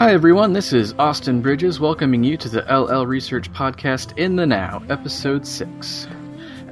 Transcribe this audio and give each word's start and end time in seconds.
Hi, 0.00 0.14
everyone. 0.14 0.54
This 0.54 0.72
is 0.72 0.94
Austin 0.98 1.42
Bridges 1.42 1.78
welcoming 1.78 2.24
you 2.24 2.38
to 2.38 2.48
the 2.48 2.62
LL 2.62 3.04
Research 3.04 3.52
Podcast 3.52 4.16
in 4.16 4.34
the 4.34 4.46
Now, 4.46 4.82
Episode 4.88 5.46
6. 5.46 6.08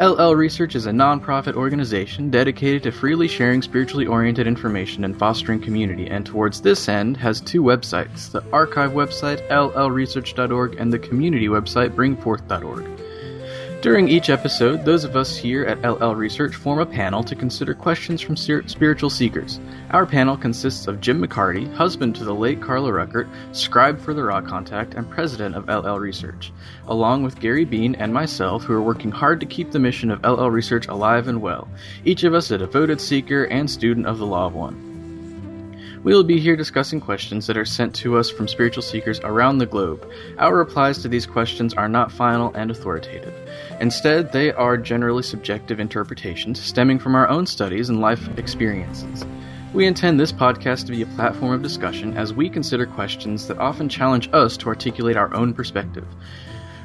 LL 0.01 0.33
Research 0.33 0.75
is 0.75 0.87
a 0.87 0.93
nonprofit 0.93 1.53
organization 1.53 2.31
dedicated 2.31 2.83
to 2.85 2.91
freely 2.91 3.29
sharing 3.29 3.61
spiritually 3.61 4.07
oriented 4.07 4.47
information 4.47 5.05
and 5.05 5.19
fostering 5.19 5.61
community, 5.61 6.09
and 6.09 6.25
towards 6.25 6.63
this 6.63 6.89
end 6.89 7.19
has 7.19 7.43
two 7.43 7.63
websites 7.63 8.31
the 8.31 8.43
archive 8.51 8.93
website, 8.93 9.47
llresearch.org, 9.51 10.77
and 10.81 10.91
the 10.91 10.99
community 10.99 11.49
website, 11.49 11.91
bringforth.org. 11.91 12.99
During 13.81 14.09
each 14.09 14.29
episode, 14.29 14.85
those 14.85 15.05
of 15.05 15.15
us 15.15 15.37
here 15.37 15.65
at 15.65 15.89
LL 15.89 16.17
Research 16.17 16.57
form 16.57 16.81
a 16.81 16.87
panel 16.87 17.23
to 17.23 17.37
consider 17.37 17.75
questions 17.75 18.21
from 18.21 18.37
spiritual 18.37 19.09
seekers. 19.09 19.61
Our 19.91 20.05
panel 20.05 20.37
consists 20.37 20.89
of 20.89 21.01
Jim 21.01 21.25
McCarty, 21.25 21.73
husband 21.75 22.17
to 22.17 22.25
the 22.25 22.35
late 22.35 22.61
Carla 22.61 22.91
Rueckert, 22.91 23.29
scribe 23.53 24.01
for 24.01 24.15
the 24.15 24.25
Ra 24.25 24.41
Contact, 24.41 24.95
and 24.95 25.09
president 25.09 25.55
of 25.55 25.69
LL 25.69 26.01
Research, 26.01 26.53
along 26.89 27.23
with 27.23 27.39
Gary 27.39 27.65
Bean 27.65 27.95
and 27.95 28.13
myself, 28.13 28.65
who 28.65 28.73
are 28.73 28.83
working 28.83 29.13
hard 29.13 29.39
to 29.39 29.47
keep 29.47 29.71
the 29.71 29.79
mission 29.79 30.11
of 30.11 30.25
LL 30.25 30.51
Research 30.51 30.89
alive 30.89 31.29
and 31.29 31.41
well, 31.41 31.69
each 32.05 32.25
of 32.25 32.35
us 32.35 32.51
a 32.51 32.59
devoted 32.59 33.01
seeker 33.01 33.45
and 33.45 33.71
student 33.71 34.09
of 34.09 34.19
the 34.19 34.27
Law 34.27 34.49
of 34.49 34.55
One. 34.55 34.88
We 36.05 36.15
will 36.15 36.23
be 36.23 36.39
here 36.39 36.55
discussing 36.55 37.01
questions 37.01 37.47
that 37.47 37.57
are 37.57 37.65
sent 37.65 37.95
to 37.97 38.17
us 38.19 38.31
from 38.31 38.47
spiritual 38.47 38.83
seekers 38.83 39.19
around 39.25 39.59
the 39.59 39.67
globe. 39.67 40.09
Our 40.39 40.57
replies 40.57 40.99
to 40.99 41.09
these 41.09 41.27
questions 41.27 41.75
are 41.75 41.89
not 41.89 42.13
final 42.13 42.53
and 42.55 42.71
authoritative. 42.71 43.35
Instead, 43.81 44.33
they 44.33 44.53
are 44.53 44.77
generally 44.77 45.25
subjective 45.25 45.81
interpretations 45.81 46.61
stemming 46.61 47.01
from 47.01 47.17
our 47.17 47.29
own 47.29 47.47
studies 47.47 47.89
and 47.89 48.01
life 48.01 48.29
experiences. 48.39 49.27
We 49.75 49.87
intend 49.87 50.21
this 50.21 50.33
podcast 50.33 50.87
to 50.87 50.93
be 50.93 51.03
a 51.03 51.07
platform 51.07 51.53
of 51.53 51.63
discussion 51.63 52.17
as 52.17 52.33
we 52.33 52.49
consider 52.49 52.87
questions 52.87 53.49
that 53.49 53.59
often 53.59 53.89
challenge 53.89 54.31
us 54.33 54.57
to 54.59 54.69
articulate 54.69 55.17
our 55.17 55.35
own 55.35 55.53
perspective. 55.53 56.07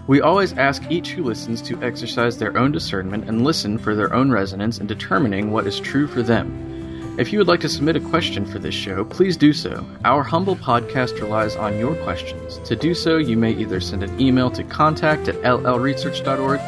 We 0.08 0.22
always 0.22 0.54
ask 0.54 0.84
each 0.90 1.12
who 1.12 1.24
listens 1.24 1.62
to 1.62 1.82
exercise 1.82 2.40
their 2.40 2.58
own 2.58 2.72
discernment 2.72 3.30
and 3.30 3.44
listen 3.44 3.78
for 3.78 3.96
their 3.96 4.14
own 4.14 4.32
resonance 4.32 4.80
in 4.80 4.88
determining 4.88 5.52
what 5.52 5.68
is 5.68 5.80
true 5.80 6.08
for 6.08 6.24
them. 6.24 6.73
If 7.16 7.32
you 7.32 7.38
would 7.38 7.48
like 7.48 7.60
to 7.60 7.70
submit 7.70 7.96
a 7.96 8.00
question 8.00 8.44
for 8.44 8.58
this 8.58 8.74
show, 8.74 9.06
please 9.06 9.38
do 9.38 9.54
so. 9.54 9.86
Our 10.04 10.24
humble 10.24 10.56
podcast 10.56 11.22
relies 11.22 11.56
on 11.56 11.78
your 11.78 11.94
questions. 11.98 12.58
To 12.68 12.76
do 12.76 12.96
so, 12.96 13.18
you 13.18 13.38
may 13.38 13.52
either 13.52 13.80
send 13.80 14.02
an 14.02 14.20
email 14.20 14.50
to 14.50 14.64
contact 14.64 15.28
at 15.28 15.36
llresearch.org 15.36 16.60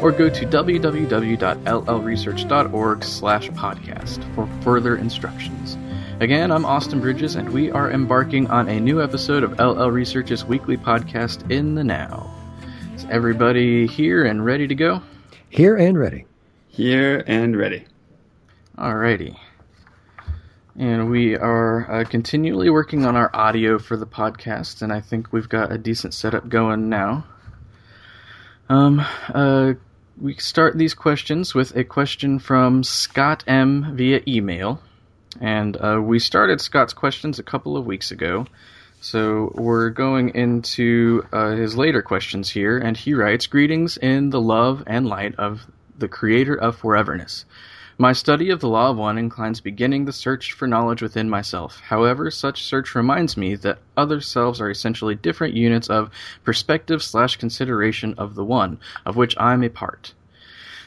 or 0.00 0.12
go 0.12 0.28
to 0.28 0.46
www.llresearch.org 0.46 3.04
slash 3.04 3.50
podcast 3.50 4.34
for 4.36 4.48
further 4.62 4.96
instructions. 4.96 5.76
Again, 6.20 6.52
I'm 6.52 6.64
Austin 6.64 7.00
Bridges, 7.00 7.34
and 7.34 7.52
we 7.52 7.72
are 7.72 7.90
embarking 7.90 8.46
on 8.52 8.68
a 8.68 8.78
new 8.78 9.02
episode 9.02 9.42
of 9.42 9.58
LL 9.58 9.90
Research's 9.90 10.44
weekly 10.44 10.76
podcast, 10.76 11.50
In 11.50 11.74
the 11.74 11.82
Now. 11.82 12.32
Is 12.94 13.04
everybody 13.10 13.88
here 13.88 14.24
and 14.24 14.44
ready 14.44 14.68
to 14.68 14.76
go? 14.76 15.02
Here 15.50 15.74
and 15.74 15.98
ready. 15.98 16.24
Here 16.68 17.24
and 17.26 17.56
ready. 17.56 17.84
Alrighty 18.78 19.36
and 20.78 21.10
we 21.10 21.34
are 21.34 21.90
uh, 21.90 22.04
continually 22.04 22.70
working 22.70 23.04
on 23.04 23.16
our 23.16 23.34
audio 23.34 23.80
for 23.80 23.96
the 23.96 24.06
podcast, 24.06 24.80
and 24.80 24.92
I 24.92 25.00
think 25.00 25.32
we've 25.32 25.48
got 25.48 25.72
a 25.72 25.78
decent 25.78 26.14
setup 26.14 26.48
going 26.48 26.88
now. 26.88 27.26
Um, 28.68 29.04
uh, 29.34 29.72
we 30.20 30.34
start 30.34 30.78
these 30.78 30.94
questions 30.94 31.52
with 31.52 31.74
a 31.76 31.82
question 31.82 32.38
from 32.38 32.84
Scott 32.84 33.42
M 33.48 33.96
via 33.96 34.20
email, 34.28 34.80
and 35.40 35.76
uh, 35.76 36.00
we 36.00 36.20
started 36.20 36.60
Scott's 36.60 36.92
questions 36.92 37.40
a 37.40 37.44
couple 37.44 37.76
of 37.76 37.84
weeks 37.84 38.12
ago. 38.12 38.46
So 39.00 39.52
we're 39.56 39.90
going 39.90 40.34
into 40.36 41.26
uh, 41.32 41.56
his 41.56 41.76
later 41.76 42.02
questions 42.02 42.50
here, 42.50 42.78
and 42.78 42.96
he 42.96 43.14
writes 43.14 43.48
Greetings 43.48 43.96
in 43.96 44.30
the 44.30 44.40
love 44.40 44.84
and 44.86 45.08
light 45.08 45.34
of 45.38 45.66
the 45.98 46.08
Creator 46.08 46.54
of 46.54 46.80
Foreverness. 46.80 47.44
My 48.00 48.12
study 48.12 48.50
of 48.50 48.60
the 48.60 48.68
Law 48.68 48.90
of 48.90 48.96
One 48.96 49.18
inclines 49.18 49.60
beginning 49.60 50.04
the 50.04 50.12
search 50.12 50.52
for 50.52 50.68
knowledge 50.68 51.02
within 51.02 51.28
myself. 51.28 51.80
However, 51.80 52.30
such 52.30 52.62
search 52.62 52.94
reminds 52.94 53.36
me 53.36 53.56
that 53.56 53.80
other 53.96 54.20
selves 54.20 54.60
are 54.60 54.70
essentially 54.70 55.16
different 55.16 55.54
units 55.54 55.90
of 55.90 56.12
perspective 56.44 57.02
slash 57.02 57.34
consideration 57.38 58.14
of 58.16 58.36
the 58.36 58.44
One, 58.44 58.78
of 59.04 59.16
which 59.16 59.36
I 59.36 59.52
am 59.52 59.64
a 59.64 59.68
part. 59.68 60.14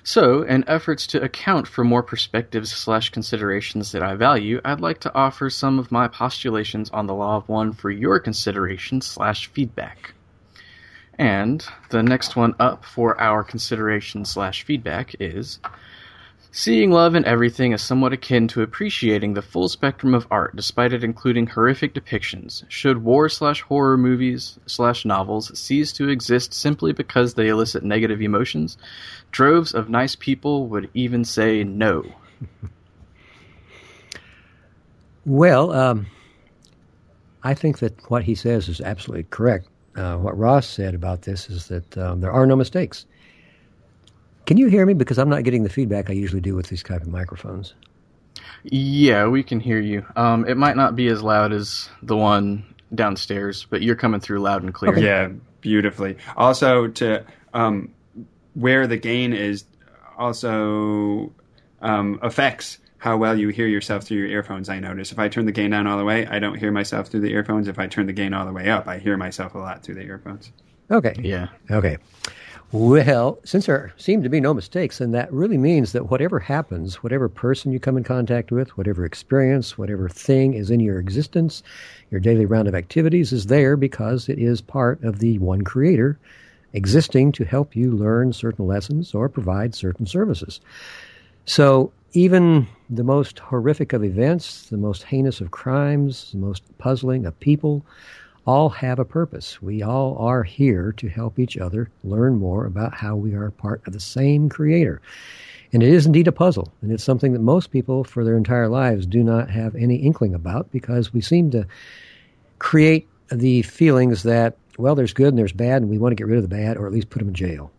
So, 0.05 0.43
in 0.43 0.63
efforts 0.69 1.05
to 1.07 1.21
account 1.21 1.67
for 1.67 1.83
more 1.83 2.01
perspectives 2.01 2.71
slash 2.71 3.09
considerations 3.09 3.91
that 3.91 4.01
I 4.01 4.15
value, 4.15 4.61
I'd 4.63 4.79
like 4.79 5.01
to 5.01 5.13
offer 5.13 5.49
some 5.49 5.79
of 5.79 5.91
my 5.91 6.07
postulations 6.07 6.89
on 6.91 7.07
the 7.07 7.13
Law 7.13 7.35
of 7.35 7.49
One 7.49 7.73
for 7.73 7.91
your 7.91 8.21
consideration 8.21 9.01
slash 9.01 9.47
feedback. 9.47 10.13
And 11.19 11.65
the 11.89 12.03
next 12.03 12.37
one 12.37 12.55
up 12.57 12.85
for 12.85 13.19
our 13.19 13.43
consideration 13.43 14.23
slash 14.23 14.63
feedback 14.63 15.13
is 15.19 15.59
Seeing 16.53 16.91
love 16.91 17.15
in 17.15 17.23
everything 17.23 17.71
is 17.71 17.81
somewhat 17.81 18.11
akin 18.11 18.49
to 18.49 18.61
appreciating 18.61 19.33
the 19.33 19.41
full 19.41 19.69
spectrum 19.69 20.13
of 20.13 20.27
art, 20.29 20.53
despite 20.55 20.91
it 20.91 21.03
including 21.03 21.47
horrific 21.47 21.93
depictions. 21.93 22.65
Should 22.67 23.03
war 23.03 23.29
slash 23.29 23.61
horror 23.61 23.97
movies 23.97 24.59
slash 24.65 25.05
novels 25.05 25.57
cease 25.57 25.93
to 25.93 26.09
exist 26.09 26.53
simply 26.53 26.91
because 26.91 27.33
they 27.33 27.47
elicit 27.47 27.83
negative 27.83 28.21
emotions? 28.21 28.77
Droves 29.31 29.73
of 29.73 29.89
nice 29.89 30.15
people 30.15 30.67
would 30.67 30.89
even 30.93 31.23
say 31.23 31.63
no. 31.63 32.03
Well, 35.25 35.71
um, 35.71 36.07
I 37.43 37.53
think 37.53 37.79
that 37.79 38.09
what 38.09 38.23
he 38.23 38.35
says 38.35 38.67
is 38.67 38.81
absolutely 38.81 39.25
correct. 39.29 39.67
Uh, 39.95 40.17
what 40.17 40.37
Ra 40.37 40.61
said 40.61 40.95
about 40.95 41.23
this 41.23 41.49
is 41.49 41.67
that 41.67 41.97
um, 41.97 42.21
there 42.21 42.31
are 42.31 42.45
no 42.45 42.55
mistakes. 42.55 43.05
Can 44.45 44.57
you 44.57 44.67
hear 44.67 44.85
me? 44.85 44.93
Because 44.93 45.17
I'm 45.17 45.29
not 45.29 45.43
getting 45.43 45.63
the 45.63 45.69
feedback 45.69 46.09
I 46.09 46.13
usually 46.13 46.41
do 46.41 46.55
with 46.55 46.67
these 46.67 46.83
type 46.83 47.01
of 47.01 47.07
microphones. 47.07 47.73
Yeah, 48.63 49.27
we 49.27 49.43
can 49.43 49.59
hear 49.59 49.79
you. 49.79 50.05
Um, 50.15 50.47
it 50.47 50.57
might 50.57 50.75
not 50.75 50.95
be 50.95 51.07
as 51.07 51.21
loud 51.21 51.51
as 51.51 51.89
the 52.01 52.15
one 52.15 52.65
downstairs, 52.93 53.65
but 53.69 53.81
you're 53.81 53.95
coming 53.95 54.19
through 54.19 54.39
loud 54.39 54.63
and 54.63 54.73
clear. 54.73 54.91
Okay. 54.91 55.05
Yeah, 55.05 55.29
beautifully. 55.61 56.17
Also, 56.35 56.87
to 56.87 57.25
um, 57.53 57.93
where 58.53 58.87
the 58.87 58.97
gain 58.97 59.33
is 59.33 59.63
also 60.17 61.31
um, 61.81 62.19
affects 62.21 62.77
how 62.97 63.17
well 63.17 63.37
you 63.37 63.49
hear 63.49 63.67
yourself 63.67 64.03
through 64.03 64.17
your 64.17 64.27
earphones. 64.27 64.69
I 64.69 64.79
notice 64.79 65.11
if 65.11 65.17
I 65.17 65.27
turn 65.27 65.45
the 65.45 65.51
gain 65.51 65.71
down 65.71 65.87
all 65.87 65.97
the 65.97 66.03
way, 66.03 66.27
I 66.27 66.37
don't 66.37 66.57
hear 66.57 66.71
myself 66.71 67.07
through 67.07 67.21
the 67.21 67.31
earphones. 67.31 67.67
If 67.67 67.79
I 67.79 67.87
turn 67.87 68.05
the 68.05 68.13
gain 68.13 68.33
all 68.33 68.45
the 68.45 68.53
way 68.53 68.69
up, 68.69 68.87
I 68.87 68.99
hear 68.99 69.17
myself 69.17 69.55
a 69.55 69.57
lot 69.57 69.83
through 69.83 69.95
the 69.95 70.03
earphones. 70.03 70.51
Okay. 70.91 71.15
Yeah. 71.19 71.47
Okay. 71.71 71.97
Well, 72.73 73.37
since 73.43 73.65
there 73.65 73.91
seem 73.97 74.23
to 74.23 74.29
be 74.29 74.39
no 74.39 74.53
mistakes, 74.53 74.99
then 74.99 75.11
that 75.11 75.31
really 75.33 75.57
means 75.57 75.91
that 75.91 76.09
whatever 76.09 76.39
happens, 76.39 77.03
whatever 77.03 77.27
person 77.27 77.73
you 77.73 77.81
come 77.81 77.97
in 77.97 78.05
contact 78.05 78.49
with, 78.49 78.77
whatever 78.77 79.03
experience, 79.03 79.77
whatever 79.77 80.07
thing 80.07 80.53
is 80.53 80.71
in 80.71 80.79
your 80.79 80.97
existence, 80.97 81.63
your 82.11 82.21
daily 82.21 82.45
round 82.45 82.69
of 82.69 82.75
activities 82.75 83.33
is 83.33 83.47
there 83.47 83.75
because 83.75 84.29
it 84.29 84.39
is 84.39 84.61
part 84.61 85.03
of 85.03 85.19
the 85.19 85.37
one 85.39 85.63
creator 85.63 86.17
existing 86.71 87.33
to 87.33 87.43
help 87.43 87.75
you 87.75 87.91
learn 87.91 88.31
certain 88.31 88.65
lessons 88.65 89.13
or 89.13 89.27
provide 89.27 89.75
certain 89.75 90.05
services. 90.05 90.61
So 91.45 91.91
even 92.13 92.67
the 92.89 93.03
most 93.03 93.39
horrific 93.39 93.91
of 93.91 94.01
events, 94.01 94.69
the 94.69 94.77
most 94.77 95.03
heinous 95.03 95.41
of 95.41 95.51
crimes, 95.51 96.31
the 96.31 96.37
most 96.37 96.63
puzzling 96.77 97.25
of 97.25 97.37
people, 97.41 97.85
all 98.45 98.69
have 98.69 98.99
a 98.99 99.05
purpose. 99.05 99.61
We 99.61 99.83
all 99.83 100.17
are 100.17 100.43
here 100.43 100.93
to 100.93 101.07
help 101.07 101.39
each 101.39 101.57
other 101.57 101.89
learn 102.03 102.37
more 102.37 102.65
about 102.65 102.93
how 102.93 103.15
we 103.15 103.33
are 103.33 103.51
part 103.51 103.81
of 103.85 103.93
the 103.93 103.99
same 103.99 104.49
Creator. 104.49 105.01
And 105.73 105.81
it 105.81 105.89
is 105.89 106.05
indeed 106.05 106.27
a 106.27 106.33
puzzle, 106.33 106.71
and 106.81 106.91
it's 106.91 107.03
something 107.03 107.31
that 107.33 107.39
most 107.39 107.71
people 107.71 108.03
for 108.03 108.25
their 108.25 108.35
entire 108.35 108.67
lives 108.67 109.05
do 109.05 109.23
not 109.23 109.49
have 109.49 109.75
any 109.75 109.95
inkling 109.95 110.33
about 110.35 110.69
because 110.71 111.13
we 111.13 111.21
seem 111.21 111.51
to 111.51 111.65
create 112.59 113.07
the 113.31 113.61
feelings 113.61 114.23
that, 114.23 114.57
well, 114.77 114.95
there's 114.95 115.13
good 115.13 115.29
and 115.29 115.37
there's 115.37 115.53
bad, 115.53 115.81
and 115.81 115.89
we 115.89 115.97
want 115.97 116.11
to 116.11 116.15
get 116.15 116.27
rid 116.27 116.37
of 116.37 116.43
the 116.43 116.53
bad 116.53 116.77
or 116.77 116.87
at 116.87 116.93
least 116.93 117.09
put 117.09 117.19
them 117.19 117.29
in 117.29 117.33
jail. 117.33 117.71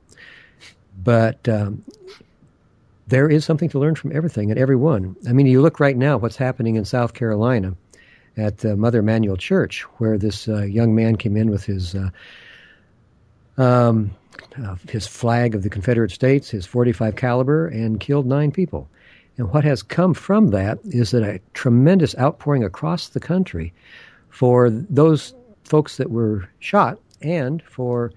But 1.04 1.46
um, 1.48 1.84
there 3.08 3.28
is 3.28 3.44
something 3.44 3.68
to 3.70 3.78
learn 3.78 3.94
from 3.94 4.16
everything 4.16 4.50
and 4.50 4.58
everyone. 4.58 5.16
I 5.28 5.32
mean, 5.32 5.46
you 5.46 5.60
look 5.60 5.78
right 5.78 5.96
now 5.96 6.16
what's 6.16 6.36
happening 6.36 6.76
in 6.76 6.86
South 6.86 7.12
Carolina 7.12 7.76
at 8.36 8.58
the 8.58 8.76
Mother 8.76 9.00
Emanuel 9.00 9.36
Church, 9.36 9.82
where 9.98 10.18
this 10.18 10.48
uh, 10.48 10.62
young 10.62 10.94
man 10.94 11.16
came 11.16 11.36
in 11.36 11.50
with 11.50 11.64
his 11.64 11.94
uh, 11.94 12.10
um, 13.58 14.12
uh, 14.62 14.76
his 14.88 15.06
flag 15.06 15.54
of 15.54 15.62
the 15.62 15.70
Confederate 15.70 16.10
States, 16.10 16.50
his 16.50 16.66
45 16.66 17.16
caliber, 17.16 17.68
and 17.68 18.00
killed 18.00 18.26
nine 18.26 18.50
people. 18.50 18.88
And 19.38 19.50
what 19.52 19.64
has 19.64 19.82
come 19.82 20.14
from 20.14 20.48
that 20.48 20.78
is 20.84 21.10
that 21.10 21.22
a 21.22 21.40
tremendous 21.54 22.16
outpouring 22.18 22.64
across 22.64 23.08
the 23.08 23.20
country 23.20 23.72
for 24.28 24.70
those 24.70 25.34
folks 25.64 25.96
that 25.96 26.10
were 26.10 26.48
shot 26.58 26.98
and 27.20 27.62
for 27.62 28.12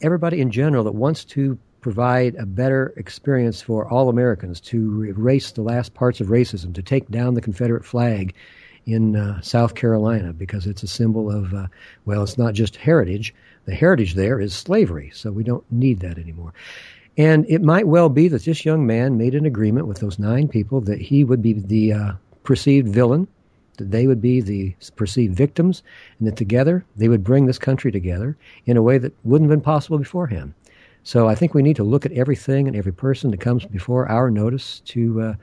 everybody 0.00 0.40
in 0.40 0.50
general 0.50 0.84
that 0.84 0.94
wants 0.94 1.24
to 1.24 1.58
provide 1.80 2.34
a 2.36 2.46
better 2.46 2.92
experience 2.96 3.60
for 3.62 3.88
all 3.88 4.08
Americans 4.08 4.60
to 4.60 5.04
erase 5.04 5.52
the 5.52 5.62
last 5.62 5.94
parts 5.94 6.20
of 6.20 6.28
racism, 6.28 6.74
to 6.74 6.82
take 6.82 7.08
down 7.08 7.34
the 7.34 7.40
Confederate 7.40 7.84
flag, 7.84 8.34
in 8.86 9.16
uh, 9.16 9.40
South 9.40 9.74
Carolina 9.74 10.32
because 10.32 10.66
it's 10.66 10.82
a 10.82 10.88
symbol 10.88 11.30
of, 11.30 11.52
uh, 11.54 11.66
well, 12.04 12.22
it's 12.22 12.38
not 12.38 12.54
just 12.54 12.76
heritage. 12.76 13.34
The 13.66 13.74
heritage 13.74 14.14
there 14.14 14.40
is 14.40 14.54
slavery, 14.54 15.10
so 15.14 15.30
we 15.30 15.44
don't 15.44 15.64
need 15.70 16.00
that 16.00 16.18
anymore. 16.18 16.52
And 17.16 17.44
it 17.48 17.62
might 17.62 17.88
well 17.88 18.08
be 18.08 18.28
that 18.28 18.44
this 18.44 18.64
young 18.64 18.86
man 18.86 19.18
made 19.18 19.34
an 19.34 19.44
agreement 19.44 19.88
with 19.88 19.98
those 19.98 20.18
nine 20.18 20.48
people 20.48 20.80
that 20.82 21.00
he 21.00 21.24
would 21.24 21.42
be 21.42 21.52
the 21.52 21.92
uh, 21.92 22.12
perceived 22.44 22.88
villain, 22.88 23.26
that 23.76 23.90
they 23.90 24.06
would 24.06 24.22
be 24.22 24.40
the 24.40 24.74
perceived 24.96 25.34
victims, 25.34 25.82
and 26.18 26.28
that 26.28 26.36
together 26.36 26.84
they 26.96 27.08
would 27.08 27.24
bring 27.24 27.46
this 27.46 27.58
country 27.58 27.90
together 27.90 28.36
in 28.66 28.76
a 28.76 28.82
way 28.82 28.98
that 28.98 29.12
wouldn't 29.24 29.50
have 29.50 29.58
been 29.58 29.64
possible 29.64 29.98
beforehand. 29.98 30.54
So 31.02 31.28
I 31.28 31.34
think 31.34 31.54
we 31.54 31.62
need 31.62 31.76
to 31.76 31.84
look 31.84 32.06
at 32.06 32.12
everything 32.12 32.68
and 32.68 32.76
every 32.76 32.92
person 32.92 33.30
that 33.30 33.40
comes 33.40 33.64
before 33.64 34.08
our 34.08 34.30
notice 34.30 34.80
to 34.86 35.20
uh, 35.20 35.34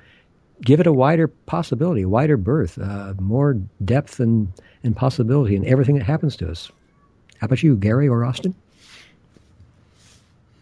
give 0.61 0.79
it 0.79 0.87
a 0.87 0.93
wider 0.93 1.27
possibility, 1.27 2.03
a 2.03 2.09
wider 2.09 2.37
berth, 2.37 2.77
uh, 2.79 3.13
more 3.19 3.53
depth 3.83 4.19
and, 4.19 4.51
and 4.83 4.95
possibility 4.95 5.55
in 5.55 5.65
everything 5.65 5.97
that 5.97 6.05
happens 6.05 6.35
to 6.37 6.49
us. 6.49 6.71
How 7.39 7.45
about 7.45 7.63
you, 7.63 7.75
Gary 7.75 8.07
or 8.07 8.23
Austin? 8.23 8.55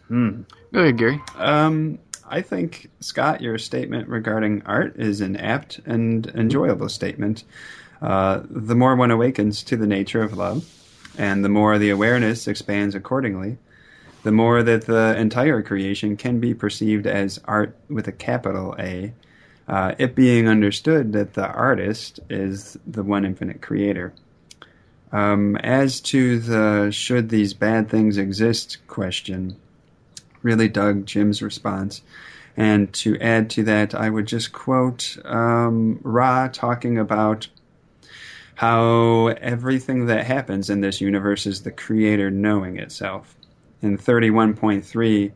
Hmm. 0.08 0.42
Go 0.72 0.80
ahead, 0.80 0.98
Gary. 0.98 1.22
Um, 1.36 1.98
I 2.28 2.40
think, 2.42 2.90
Scott, 3.00 3.40
your 3.40 3.58
statement 3.58 4.08
regarding 4.08 4.62
art 4.66 4.96
is 4.96 5.20
an 5.20 5.36
apt 5.36 5.78
and 5.86 6.26
enjoyable 6.28 6.88
statement. 6.88 7.44
Uh, 8.02 8.42
the 8.50 8.74
more 8.74 8.96
one 8.96 9.10
awakens 9.10 9.62
to 9.64 9.76
the 9.76 9.86
nature 9.86 10.22
of 10.22 10.36
love, 10.36 10.68
and 11.16 11.44
the 11.44 11.48
more 11.48 11.78
the 11.78 11.90
awareness 11.90 12.48
expands 12.48 12.94
accordingly, 12.94 13.56
the 14.24 14.32
more 14.32 14.62
that 14.62 14.86
the 14.86 15.16
entire 15.16 15.62
creation 15.62 16.16
can 16.16 16.40
be 16.40 16.54
perceived 16.54 17.06
as 17.06 17.40
art 17.44 17.76
with 17.88 18.08
a 18.08 18.12
capital 18.12 18.74
A, 18.78 19.12
uh, 19.68 19.94
it 19.98 20.14
being 20.14 20.48
understood 20.48 21.12
that 21.12 21.34
the 21.34 21.46
artist 21.46 22.20
is 22.28 22.78
the 22.86 23.02
one 23.02 23.24
infinite 23.24 23.62
creator. 23.62 24.12
Um, 25.12 25.56
as 25.56 26.00
to 26.02 26.38
the 26.40 26.90
should 26.90 27.28
these 27.28 27.54
bad 27.54 27.88
things 27.88 28.18
exist 28.18 28.78
question, 28.88 29.56
really 30.42 30.68
dug 30.68 31.06
Jim's 31.06 31.40
response. 31.40 32.02
And 32.56 32.92
to 32.94 33.18
add 33.20 33.50
to 33.50 33.64
that, 33.64 33.94
I 33.94 34.10
would 34.10 34.26
just 34.26 34.52
quote 34.52 35.16
um, 35.24 35.98
Ra 36.02 36.48
talking 36.48 36.98
about 36.98 37.48
how 38.54 39.28
everything 39.28 40.06
that 40.06 40.26
happens 40.26 40.70
in 40.70 40.80
this 40.80 41.00
universe 41.00 41.46
is 41.46 41.62
the 41.62 41.72
creator 41.72 42.30
knowing 42.30 42.78
itself. 42.78 43.34
In 43.82 43.98
31.3, 43.98 45.32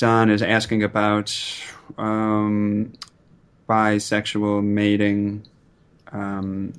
Don 0.00 0.30
is 0.30 0.40
asking 0.40 0.82
about 0.82 1.30
um, 1.98 2.90
bisexual 3.68 4.64
mating, 4.64 5.46
um, 6.10 6.72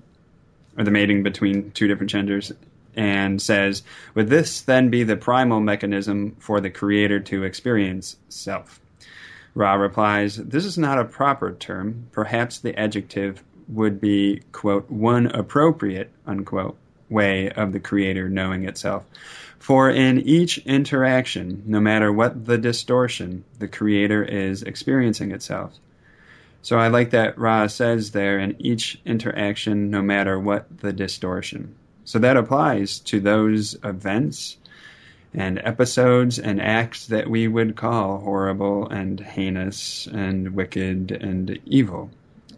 or 0.76 0.84
the 0.84 0.90
mating 0.90 1.22
between 1.22 1.70
two 1.70 1.88
different 1.88 2.10
genders, 2.10 2.52
and 2.96 3.40
says, 3.40 3.84
Would 4.16 4.30
this 4.30 4.62
then 4.62 4.90
be 4.90 5.04
the 5.04 5.18
primal 5.18 5.60
mechanism 5.60 6.36
for 6.40 6.60
the 6.60 6.72
creator 6.72 7.20
to 7.20 7.44
experience 7.44 8.18
self? 8.28 8.82
Ra 9.54 9.76
replies, 9.76 10.38
This 10.38 10.66
is 10.66 10.80
not 10.80 10.98
a 10.98 11.06
proper 11.06 11.54
term. 11.54 12.08
Perhaps 12.12 12.58
the 12.58 12.76
adjective 12.76 13.44
would 13.68 14.02
be, 14.02 14.42
quote, 14.52 14.90
one 14.90 15.28
appropriate, 15.28 16.10
unquote, 16.26 16.76
way 17.08 17.52
of 17.52 17.72
the 17.72 17.80
creator 17.80 18.30
knowing 18.30 18.68
itself. 18.68 19.06
For 19.62 19.92
in 19.92 20.20
each 20.22 20.58
interaction, 20.66 21.62
no 21.68 21.80
matter 21.80 22.12
what 22.12 22.48
the 22.48 22.58
distortion, 22.58 23.44
the 23.60 23.68
creator 23.68 24.24
is 24.24 24.64
experiencing 24.64 25.32
itself. 25.32 25.78
So 26.64 26.80
I 26.80 26.88
like 26.88 27.12
that 27.12 27.38
Ra 27.38 27.68
says 27.68 28.10
there 28.10 28.40
in 28.40 28.56
each 28.58 29.00
interaction, 29.06 29.92
no 29.92 30.02
matter 30.02 30.40
what 30.40 30.80
the 30.80 30.92
distortion. 30.92 31.76
So 32.06 32.18
that 32.18 32.38
applies 32.38 32.98
to 33.02 33.20
those 33.20 33.78
events 33.84 34.58
and 35.32 35.62
episodes 35.64 36.40
and 36.40 36.60
acts 36.60 37.06
that 37.06 37.30
we 37.30 37.48
would 37.48 37.76
call 37.76 38.18
horrible 38.18 38.90
and 38.90 39.20
heinous 39.20 40.08
and 40.08 40.56
wicked 40.56 41.12
and 41.12 41.60
evil. 41.68 42.10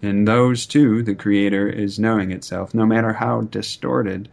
In 0.01 0.23
those 0.23 0.65
too, 0.65 1.03
the 1.03 1.15
Creator 1.15 1.67
is 1.67 1.99
knowing 1.99 2.31
itself, 2.31 2.73
no 2.73 2.85
matter 2.85 3.11
how 3.11 3.41
distorted 3.41 4.29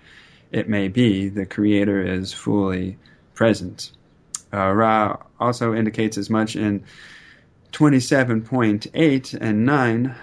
it 0.53 0.69
may 0.69 0.89
be, 0.89 1.29
the 1.29 1.47
Creator 1.47 2.03
is 2.03 2.33
fully 2.33 2.99
present. 3.35 3.93
Uh, 4.53 4.73
Ra 4.73 5.17
also 5.39 5.75
indicates 5.75 6.19
as 6.19 6.29
much 6.29 6.57
in 6.57 6.85
27.8 7.73 9.39
and 9.41 9.65
9. 9.65 10.15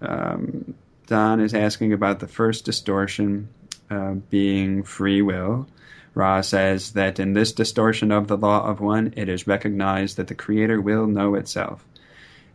Um, 0.00 0.74
Don 1.06 1.40
is 1.40 1.54
asking 1.54 1.92
about 1.92 2.20
the 2.20 2.26
first 2.26 2.64
distortion 2.64 3.48
uh, 3.90 4.14
being 4.30 4.82
free 4.82 5.22
will. 5.22 5.66
Ra 6.14 6.40
says 6.40 6.92
that 6.92 7.20
in 7.20 7.34
this 7.34 7.52
distortion 7.52 8.10
of 8.10 8.26
the 8.26 8.38
law 8.38 8.66
of 8.66 8.80
one, 8.80 9.12
it 9.16 9.28
is 9.28 9.46
recognized 9.46 10.16
that 10.16 10.28
the 10.28 10.34
Creator 10.34 10.80
will 10.80 11.06
know 11.06 11.34
itself. 11.34 11.84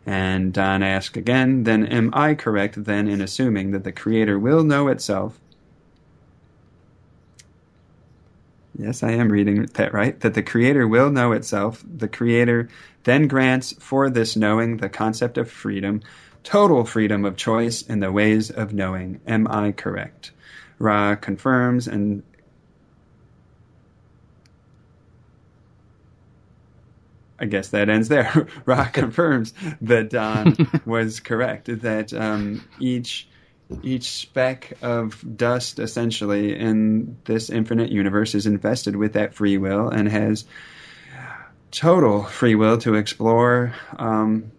And 0.05 0.51
Don 0.51 0.81
asks 0.81 1.15
again, 1.15 1.63
then 1.63 1.85
am 1.85 2.09
I 2.13 2.33
correct 2.33 2.83
then 2.83 3.07
in 3.07 3.21
assuming 3.21 3.71
that 3.71 3.83
the 3.83 3.91
Creator 3.91 4.39
will 4.39 4.63
know 4.63 4.87
itself 4.87 5.39
Yes, 8.77 9.03
I 9.03 9.11
am 9.11 9.29
reading 9.29 9.65
that 9.73 9.93
right. 9.93 10.19
That 10.21 10.33
the 10.33 10.43
Creator 10.43 10.87
will 10.87 11.11
know 11.11 11.33
itself. 11.33 11.83
The 11.85 12.07
Creator 12.07 12.69
then 13.03 13.27
grants 13.27 13.73
for 13.79 14.09
this 14.09 14.35
knowing 14.35 14.77
the 14.77 14.89
concept 14.89 15.37
of 15.37 15.51
freedom, 15.51 16.01
total 16.43 16.85
freedom 16.85 17.25
of 17.25 17.35
choice 17.35 17.81
in 17.81 17.99
the 17.99 18.11
ways 18.11 18.49
of 18.49 18.73
knowing. 18.73 19.19
Am 19.27 19.47
I 19.47 19.71
correct? 19.71 20.31
Ra 20.79 21.15
confirms 21.15 21.87
and 21.87 22.23
I 27.41 27.45
guess 27.45 27.69
that 27.69 27.89
ends 27.89 28.07
there. 28.07 28.47
Ra 28.65 28.85
confirms 28.93 29.53
that 29.81 30.11
Don 30.11 30.55
was 30.85 31.19
correct. 31.19 31.65
That 31.81 32.13
um, 32.13 32.63
each 32.79 33.27
each 33.83 34.11
speck 34.11 34.73
of 34.81 35.23
dust 35.37 35.79
essentially 35.79 36.57
in 36.57 37.17
this 37.25 37.49
infinite 37.49 37.91
universe 37.91 38.35
is 38.35 38.45
invested 38.45 38.95
with 38.95 39.13
that 39.13 39.33
free 39.33 39.57
will 39.57 39.89
and 39.89 40.07
has 40.09 40.45
total 41.71 42.23
free 42.23 42.55
will 42.55 42.77
to 42.79 42.95
explore 42.95 43.73
um, 43.97 44.51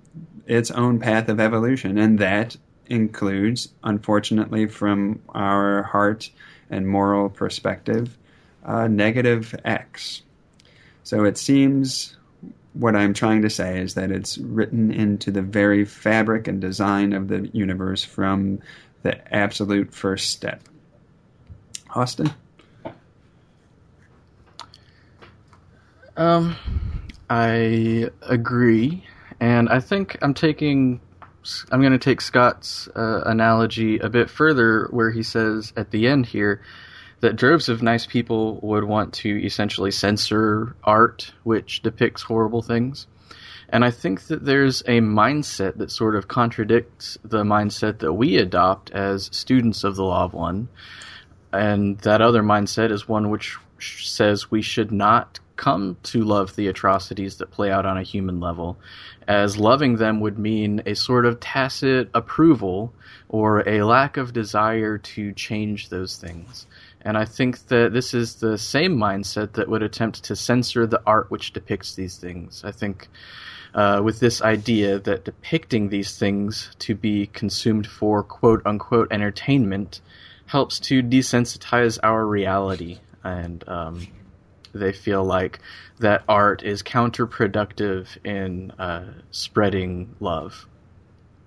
its 0.47 0.71
own 0.71 0.99
path 0.99 1.29
of 1.29 1.41
evolution. 1.41 1.99
And 1.99 2.19
that 2.19 2.57
includes 2.87 3.69
unfortunately 3.85 4.67
from 4.67 5.21
our 5.31 5.83
heart 5.85 6.31
and 6.71 6.89
moral 6.89 7.29
perspective 7.29 8.17
uh, 8.65 8.89
negative 8.89 9.55
x. 9.65 10.23
So 11.05 11.25
it 11.25 11.37
seems 11.37 12.17
what 12.75 12.97
I'm 12.97 13.13
trying 13.13 13.43
to 13.43 13.51
say 13.51 13.81
is 13.81 13.95
that 13.95 14.11
it's 14.11 14.39
written 14.39 14.91
into 14.91 15.31
the 15.31 15.43
very 15.43 15.85
fabric 15.85 16.49
and 16.49 16.61
design 16.61 17.13
of 17.13 17.29
the 17.29 17.49
universe 17.53 18.03
from 18.03 18.61
the 19.03 19.35
absolute 19.35 19.95
first 19.95 20.31
step. 20.31 20.63
Austin? 21.95 22.33
Um, 26.17 26.57
I 27.29 28.11
agree, 28.23 29.05
and 29.41 29.69
I 29.69 29.81
think 29.81 30.19
I'm 30.23 30.35
taking. 30.35 31.01
I'm 31.73 31.81
going 31.81 31.93
to 31.93 31.99
take 31.99 32.21
Scott's 32.21 32.87
uh, 32.95 33.23
analogy 33.27 33.99
a 33.99 34.09
bit 34.09 34.31
further, 34.31 34.87
where 34.91 35.11
he 35.11 35.23
says 35.25 35.73
at 35.77 35.91
the 35.91 36.07
end 36.07 36.27
here 36.27 36.63
that 37.21 37.37
droves 37.37 37.69
of 37.69 37.83
nice 37.83 38.07
people 38.07 38.61
would 38.63 38.85
want 38.85 39.15
to 39.15 39.45
essentially 39.45 39.91
censor 39.91 40.77
art 40.85 41.33
which 41.45 41.83
depicts 41.83 42.23
horrible 42.23 42.63
things. 42.63 43.07
And 43.73 43.87
I 43.87 43.91
think 43.91 44.27
that 44.27 44.45
there's 44.45 44.83
a 44.83 45.01
mindset 45.01 45.79
that 45.79 45.91
sort 45.91 46.15
of 46.15 46.29
contradicts 46.29 47.17
the 47.25 47.43
mindset 47.43 48.01
that 48.01 48.13
we 48.13 48.37
adopt 48.37 48.91
as 48.91 49.31
students 49.33 49.83
of 49.83 49.97
the 49.97 50.05
Law 50.05 50.25
of 50.25 50.35
One. 50.35 50.69
And 51.55 51.99
that 52.01 52.21
other 52.21 52.43
mindset 52.43 52.93
is 52.93 53.09
one 53.09 53.31
which 53.31 53.57
says 53.81 54.51
we 54.51 54.61
should 54.61 54.93
not 54.93 55.41
come 55.57 55.97
to 56.03 56.23
love 56.23 56.55
the 56.55 56.69
atrocities 56.69 57.37
that 57.37 57.51
play 57.51 57.71
out 57.71 57.87
on 57.87 57.97
a 57.97 58.03
human 58.03 58.41
level, 58.41 58.77
as 59.27 59.57
loving 59.57 59.97
them 59.97 60.21
would 60.21 60.39
mean 60.39 60.83
a 60.87 60.95
sort 60.95 61.25
of 61.25 61.41
tacit 61.41 62.11
approval 62.15 62.93
or 63.29 63.67
a 63.69 63.83
lack 63.83 64.17
of 64.17 64.33
desire 64.33 64.99
to 64.99 65.33
change 65.33 65.89
those 65.89 66.17
things. 66.17 66.67
And 67.01 67.17
I 67.17 67.25
think 67.25 67.69
that 67.69 67.93
this 67.93 68.13
is 68.13 68.37
the 68.37 68.59
same 68.59 68.97
mindset 68.97 69.55
that 69.55 69.69
would 69.69 69.83
attempt 69.83 70.25
to 70.25 70.37
censor 70.37 70.87
the 70.87 71.03
art 71.07 71.31
which 71.31 71.53
depicts 71.53 71.95
these 71.95 72.17
things. 72.17 72.63
I 72.65 72.73
think 72.73 73.09
uh, 73.75 74.01
with 74.05 74.21
this 74.21 74.43
idea 74.43 74.99
that 74.99 75.25
depicting 75.25 75.89
these 75.89 76.17
things 76.19 76.71
to 76.79 76.95
be 76.95 77.27
consumed 77.27 77.87
for 77.87 78.23
quote 78.23 78.63
unquote 78.67 79.09
entertainment 79.11 80.01
helps 80.47 80.81
to 80.81 81.03
desensitize 81.03 81.99
our 82.03 82.25
reality. 82.27 82.99
And 83.25 83.67
um, 83.69 84.07
they 84.75 84.93
feel 84.93 85.25
like 85.25 85.61
that 86.01 86.25
art 86.29 86.63
is 86.63 86.83
counterproductive 86.83 88.09
in 88.25 88.73
uh, 88.73 89.13
spreading 89.31 90.15
love. 90.21 90.67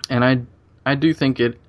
And 0.10 0.24
I, 0.24 0.42
I 0.86 0.96
do 0.96 1.14
think 1.14 1.40
it 1.40 1.60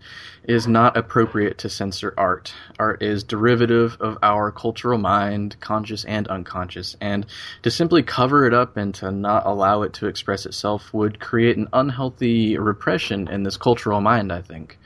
is 0.46 0.68
not 0.68 0.96
appropriate 0.96 1.58
to 1.58 1.68
censor 1.68 2.14
art. 2.16 2.54
Art 2.78 3.02
is 3.02 3.24
derivative 3.24 3.96
of 4.00 4.16
our 4.22 4.52
cultural 4.52 4.98
mind, 4.98 5.56
conscious 5.60 6.04
and 6.04 6.28
unconscious, 6.28 6.96
and 7.00 7.26
to 7.62 7.70
simply 7.70 8.04
cover 8.04 8.46
it 8.46 8.54
up 8.54 8.76
and 8.76 8.94
to 8.94 9.10
not 9.10 9.44
allow 9.44 9.82
it 9.82 9.92
to 9.94 10.06
express 10.06 10.46
itself 10.46 10.94
would 10.94 11.18
create 11.18 11.56
an 11.56 11.68
unhealthy 11.72 12.56
repression 12.56 13.26
in 13.26 13.42
this 13.42 13.56
cultural 13.56 14.00
mind, 14.00 14.32
I 14.32 14.40
think. 14.40 14.78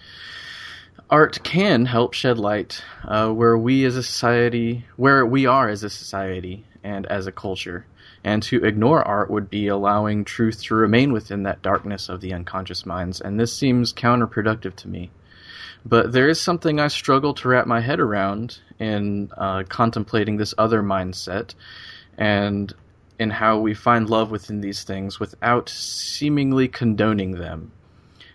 Art 1.11 1.43
can 1.43 1.85
help 1.85 2.15
shed 2.15 2.39
light 2.39 2.83
uh, 3.05 3.31
where 3.31 3.59
we 3.59 3.85
as 3.85 3.97
a 3.97 4.03
society, 4.03 4.87
where 4.97 5.27
we 5.27 5.45
are 5.45 5.69
as 5.69 5.83
a 5.83 5.91
society 5.91 6.65
and 6.83 7.05
as 7.07 7.27
a 7.27 7.33
culture. 7.33 7.85
And 8.23 8.43
to 8.45 8.65
ignore 8.65 9.03
art 9.03 9.31
would 9.31 9.51
be 9.51 9.67
allowing 9.69 10.25
truth 10.25 10.63
to 10.65 10.75
remain 10.75 11.13
within 11.13 11.43
that 11.43 11.63
darkness 11.63 12.09
of 12.09 12.21
the 12.21 12.33
unconscious 12.33 12.87
minds, 12.87 13.21
and 13.21 13.39
this 13.39 13.53
seems 13.53 13.93
counterproductive 13.93 14.77
to 14.77 14.89
me. 14.89 15.11
But 15.85 16.13
there 16.13 16.29
is 16.29 16.41
something 16.41 16.79
I 16.79 16.89
struggle 16.89 17.35
to 17.35 17.49
wrap 17.49 17.67
my 17.67 17.81
head 17.81 18.01
around 18.01 18.59
in 18.79 19.31
uh, 19.37 19.65
contemplating 19.69 20.37
this 20.37 20.55
other 20.59 20.83
mindset 20.83 21.55
and 22.19 22.73
in 23.19 23.31
how 23.31 23.59
we 23.59 23.75
find 23.75 24.09
love 24.09 24.31
within 24.31 24.61
these 24.61 24.83
things 24.85 25.21
without 25.21 25.69
seemingly 25.69 26.69
condoning 26.69 27.33
them. 27.33 27.73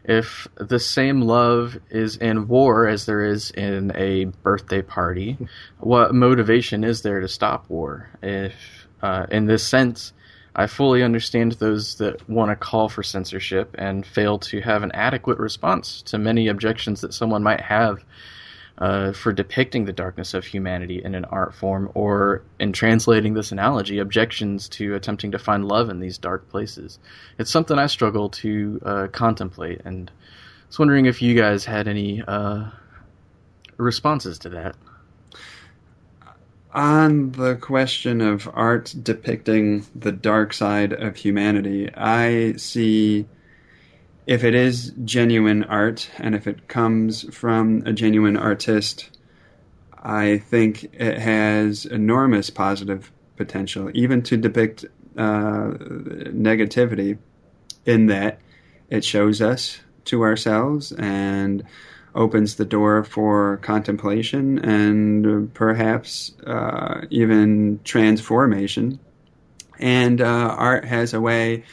If 0.04 0.48
the 0.56 0.80
same 0.80 1.22
love 1.22 1.80
is 1.90 2.18
in 2.18 2.48
war 2.48 2.88
as 2.88 3.08
there 3.08 3.24
is 3.24 3.50
in 3.50 3.92
a 3.96 4.26
birthday 4.26 4.84
party, 4.84 5.38
what 5.80 6.14
motivation 6.14 6.84
is 6.84 7.02
there 7.02 7.20
to 7.20 7.28
stop 7.28 7.68
war? 7.70 8.10
If, 8.22 8.54
uh, 9.02 9.26
in 9.32 9.46
this 9.46 9.68
sense, 9.68 10.14
I 10.56 10.68
fully 10.68 11.04
understand 11.04 11.54
those 11.54 11.96
that 11.96 12.30
want 12.30 12.50
to 12.50 12.56
call 12.56 12.88
for 12.88 13.04
censorship 13.04 13.76
and 13.78 14.06
fail 14.06 14.40
to 14.40 14.62
have 14.62 14.84
an 14.84 14.92
adequate 14.94 15.38
response 15.38 16.02
to 16.04 16.18
many 16.18 16.48
objections 16.48 17.02
that 17.02 17.14
someone 17.14 17.44
might 17.44 17.62
have 17.62 18.06
uh, 18.78 19.12
for 19.12 19.34
depicting 19.34 19.86
the 19.86 19.94
darkness 19.94 20.34
of 20.34 20.46
humanity 20.46 21.02
in 21.04 21.16
an 21.16 21.26
art 21.26 21.56
form, 21.56 21.90
or 21.94 22.44
in 22.60 22.74
translating 22.74 23.34
this 23.34 23.52
analogy, 23.52 24.00
objections 24.00 24.68
to 24.68 24.96
attempting 24.96 25.32
to 25.32 25.40
find 25.40 25.66
love 25.66 25.90
in 25.90 26.00
these 26.00 26.18
dark 26.18 26.50
places. 26.50 27.00
It's 27.38 27.52
something 27.52 27.80
I 27.80 27.88
struggle 27.88 28.30
to 28.30 28.82
uh, 28.86 29.08
contemplate, 29.12 29.82
and 29.86 30.10
I 30.10 30.68
was 30.68 30.80
wondering 30.80 31.06
if 31.06 31.22
you 31.22 31.36
guys 31.36 31.64
had 31.64 31.88
any 31.88 32.22
uh, 32.22 32.66
responses 33.78 34.40
to 34.40 34.50
that 34.50 34.76
on 36.76 37.32
the 37.32 37.56
question 37.56 38.20
of 38.20 38.50
art 38.54 38.94
depicting 39.02 39.86
the 39.96 40.12
dark 40.12 40.54
side 40.54 40.92
of 40.92 41.16
humanity, 41.16 41.90
I 41.96 42.56
see 42.58 43.26
if 44.28 44.44
it 44.44 44.54
is 44.54 44.92
genuine 45.06 45.64
art 45.64 46.10
and 46.18 46.36
if 46.36 46.48
it 46.48 46.68
comes 46.68 47.34
from 47.34 47.82
a 47.86 47.94
genuine 47.94 48.36
artist, 48.36 49.18
I 50.04 50.40
think 50.40 50.84
it 50.94 51.18
has 51.18 51.86
enormous 51.86 52.50
positive 52.50 53.12
potential, 53.38 53.90
even 53.94 54.22
to 54.24 54.36
depict 54.38 54.84
uh, 55.18 55.72
negativity, 56.30 57.18
in 57.86 58.08
that 58.08 58.40
it 58.90 59.06
shows 59.06 59.42
us 59.42 59.80
to 60.06 60.24
ourselves 60.24 60.92
and 60.94 61.64
opens 62.16 62.56
the 62.56 62.66
door 62.66 63.04
for 63.04 63.58
contemplation 63.58 64.58
and 64.60 65.54
perhaps 65.54 66.34
uh, 66.48 67.02
even 67.10 67.80
transformation. 67.84 69.00
And 69.80 70.22
uh, 70.22 70.56
art 70.58 70.86
has 70.86 71.14
a 71.14 71.22
way 71.22 71.64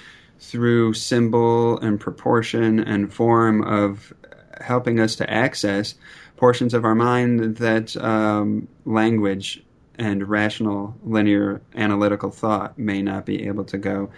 through 0.40 0.94
symbol 0.94 1.78
and 1.78 2.00
proportion 2.00 2.80
and 2.80 3.14
form 3.14 3.62
of 3.62 4.12
helping 4.61 4.99
us 4.99 5.16
to 5.16 5.30
access 5.30 5.94
portions 6.37 6.75
of 6.75 6.84
our 6.84 6.96
mind 6.96 7.56
that 7.58 7.96
um, 7.96 8.66
language 8.84 9.62
and 9.96 10.28
rational, 10.28 10.96
linear, 11.04 11.62
analytical 11.76 12.30
thought 12.30 12.76
may 12.76 13.00
not 13.02 13.25
be 13.25 13.46
able 13.46 13.64
to 13.64 13.78
go. 13.78 14.11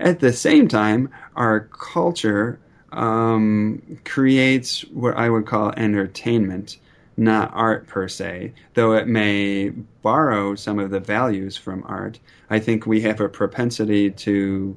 At 0.00 0.18
the 0.18 0.32
same 0.32 0.66
time, 0.66 1.10
our 1.36 1.60
culture 1.60 2.58
um, 2.92 3.98
creates 4.04 4.82
what 4.88 5.16
I 5.16 5.28
would 5.30 5.46
call 5.46 5.72
entertainment, 5.76 6.78
not 7.16 7.50
art 7.54 7.86
per 7.86 8.08
se, 8.08 8.52
though 8.74 8.94
it 8.94 9.06
may 9.06 9.70
borrow 10.02 10.54
some 10.54 10.78
of 10.78 10.90
the 10.90 11.00
values 11.00 11.56
from 11.56 11.84
art. 11.86 12.18
I 12.48 12.58
think 12.58 12.86
we 12.86 13.02
have 13.02 13.20
a 13.20 13.28
propensity 13.28 14.10
to 14.10 14.76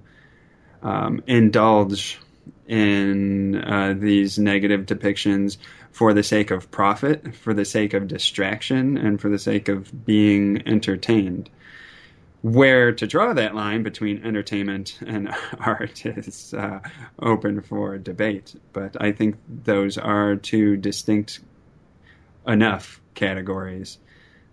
um, 0.82 1.24
indulge 1.28 2.20
in 2.68 3.64
uh, 3.64 3.96
these 3.98 4.38
negative 4.38 4.86
depictions 4.86 5.58
for 5.92 6.14
the 6.14 6.24
sake 6.24 6.52
of 6.52 6.72
profit, 6.72 7.36
for 7.36 7.54
the 7.54 7.66
sake 7.66 7.94
of 7.94 8.08
distraction, 8.08 8.98
and 8.98 9.22
for 9.22 9.30
the 9.30 9.40
sake 9.40 9.68
of 9.68 10.06
being 10.06 10.68
entertained 10.68 11.50
where 12.44 12.92
to 12.92 13.08
draw 13.08 13.34
that 13.34 13.56
line 13.56 13.84
between 13.84 14.24
entertainment 14.24 15.00
and 15.08 15.34
art 15.60 16.06
is 16.06 16.54
uh, 16.54 16.80
open 17.20 17.62
for 17.62 17.98
debate. 17.98 18.54
But 18.74 19.02
I 19.02 19.14
think 19.14 19.38
those 19.48 19.98
are 19.98 20.36
two 20.36 20.76
distinct 20.78 21.40
enough 22.46 23.02
categories 23.16 23.98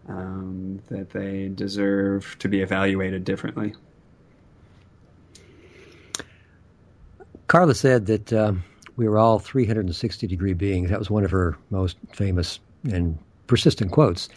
um, 0.08 0.80
that 0.88 1.10
they 1.10 1.48
deserve 1.48 2.36
to 2.38 2.48
be 2.48 2.62
evaluated 2.62 3.24
differently. 3.24 3.74
Carla 7.48 7.74
said 7.74 8.06
that 8.06 8.32
um, 8.32 8.62
we 8.96 9.08
were 9.08 9.18
all 9.18 9.40
360 9.40 10.28
degree 10.28 10.52
beings. 10.52 10.90
That 10.90 11.00
was 11.00 11.10
one 11.10 11.24
of 11.24 11.32
her 11.32 11.58
most 11.70 11.96
famous 12.12 12.60
and 12.84 13.18
persistent 13.48 13.90
quotes 13.90 14.28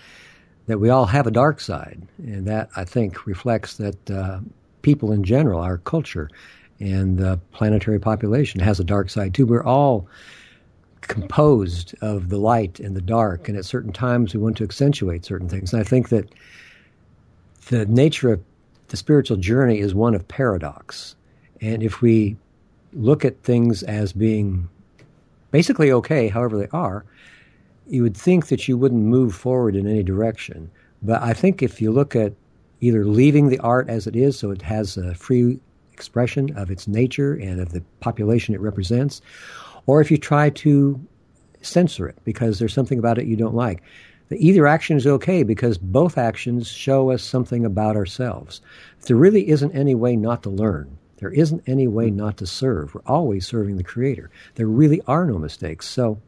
that 0.67 0.79
we 0.79 0.89
all 0.89 1.05
have 1.05 1.27
a 1.27 1.31
dark 1.31 1.59
side, 1.59 2.01
and 2.19 2.47
that 2.47 2.69
I 2.75 2.85
think 2.85 3.25
reflects 3.25 3.77
that 3.77 4.11
uh, 4.11 4.39
people 4.81 5.11
in 5.11 5.23
general, 5.23 5.61
our 5.61 5.77
culture, 5.79 6.29
and 6.79 7.17
the 7.17 7.39
planetary 7.51 7.99
population 7.99 8.59
has 8.59 8.79
a 8.79 8.83
dark 8.83 9.09
side 9.09 9.33
too. 9.33 9.45
We're 9.45 9.63
all 9.63 10.07
composed 11.01 11.93
of 12.01 12.29
the 12.29 12.37
light 12.37 12.79
and 12.79 12.95
the 12.95 13.01
dark, 13.01 13.49
and 13.49 13.57
at 13.57 13.65
certain 13.65 13.91
times 13.91 14.33
we 14.33 14.39
want 14.39 14.57
to 14.57 14.63
accentuate 14.63 15.25
certain 15.25 15.49
things. 15.49 15.73
And 15.73 15.81
I 15.81 15.83
think 15.83 16.09
that 16.09 16.33
the 17.67 17.85
nature 17.85 18.33
of 18.33 18.41
the 18.87 18.97
spiritual 18.97 19.37
journey 19.37 19.79
is 19.79 19.93
one 19.93 20.15
of 20.15 20.27
paradox, 20.27 21.15
and 21.61 21.83
if 21.83 22.01
we 22.01 22.37
look 22.93 23.25
at 23.25 23.41
things 23.43 23.83
as 23.83 24.13
being 24.13 24.69
basically 25.51 25.91
okay, 25.91 26.27
however 26.27 26.57
they 26.57 26.67
are, 26.71 27.05
you 27.87 28.01
would 28.03 28.17
think 28.17 28.47
that 28.47 28.67
you 28.67 28.77
wouldn't 28.77 29.03
move 29.03 29.35
forward 29.35 29.75
in 29.75 29.87
any 29.87 30.03
direction. 30.03 30.69
But 31.01 31.21
I 31.21 31.33
think 31.33 31.61
if 31.61 31.81
you 31.81 31.91
look 31.91 32.15
at 32.15 32.33
either 32.81 33.05
leaving 33.05 33.49
the 33.49 33.59
art 33.59 33.89
as 33.89 34.07
it 34.07 34.15
is, 34.15 34.37
so 34.37 34.51
it 34.51 34.61
has 34.61 34.97
a 34.97 35.15
free 35.15 35.59
expression 35.93 36.55
of 36.57 36.71
its 36.71 36.87
nature 36.87 37.33
and 37.33 37.59
of 37.59 37.71
the 37.71 37.81
population 37.99 38.55
it 38.55 38.61
represents, 38.61 39.21
or 39.85 40.01
if 40.01 40.09
you 40.09 40.17
try 40.17 40.49
to 40.49 40.99
censor 41.61 42.07
it 42.07 42.17
because 42.23 42.59
there's 42.59 42.73
something 42.73 42.99
about 42.99 43.17
it 43.17 43.25
you 43.25 43.35
don't 43.35 43.55
like. 43.55 43.83
The 44.29 44.45
either 44.45 44.65
action 44.67 44.97
is 44.97 45.05
okay 45.05 45.43
because 45.43 45.77
both 45.77 46.17
actions 46.17 46.67
show 46.67 47.11
us 47.11 47.21
something 47.21 47.65
about 47.65 47.95
ourselves. 47.95 48.61
There 49.05 49.15
really 49.15 49.49
isn't 49.49 49.75
any 49.75 49.95
way 49.95 50.15
not 50.15 50.43
to 50.43 50.49
learn. 50.49 50.97
There 51.17 51.31
isn't 51.31 51.63
any 51.67 51.87
way 51.87 52.09
not 52.09 52.37
to 52.37 52.47
serve. 52.47 52.93
We're 52.93 53.01
always 53.05 53.45
serving 53.45 53.77
the 53.77 53.83
Creator. 53.83 54.29
There 54.55 54.67
really 54.67 55.01
are 55.07 55.25
no 55.25 55.37
mistakes. 55.37 55.87
So 55.87 56.19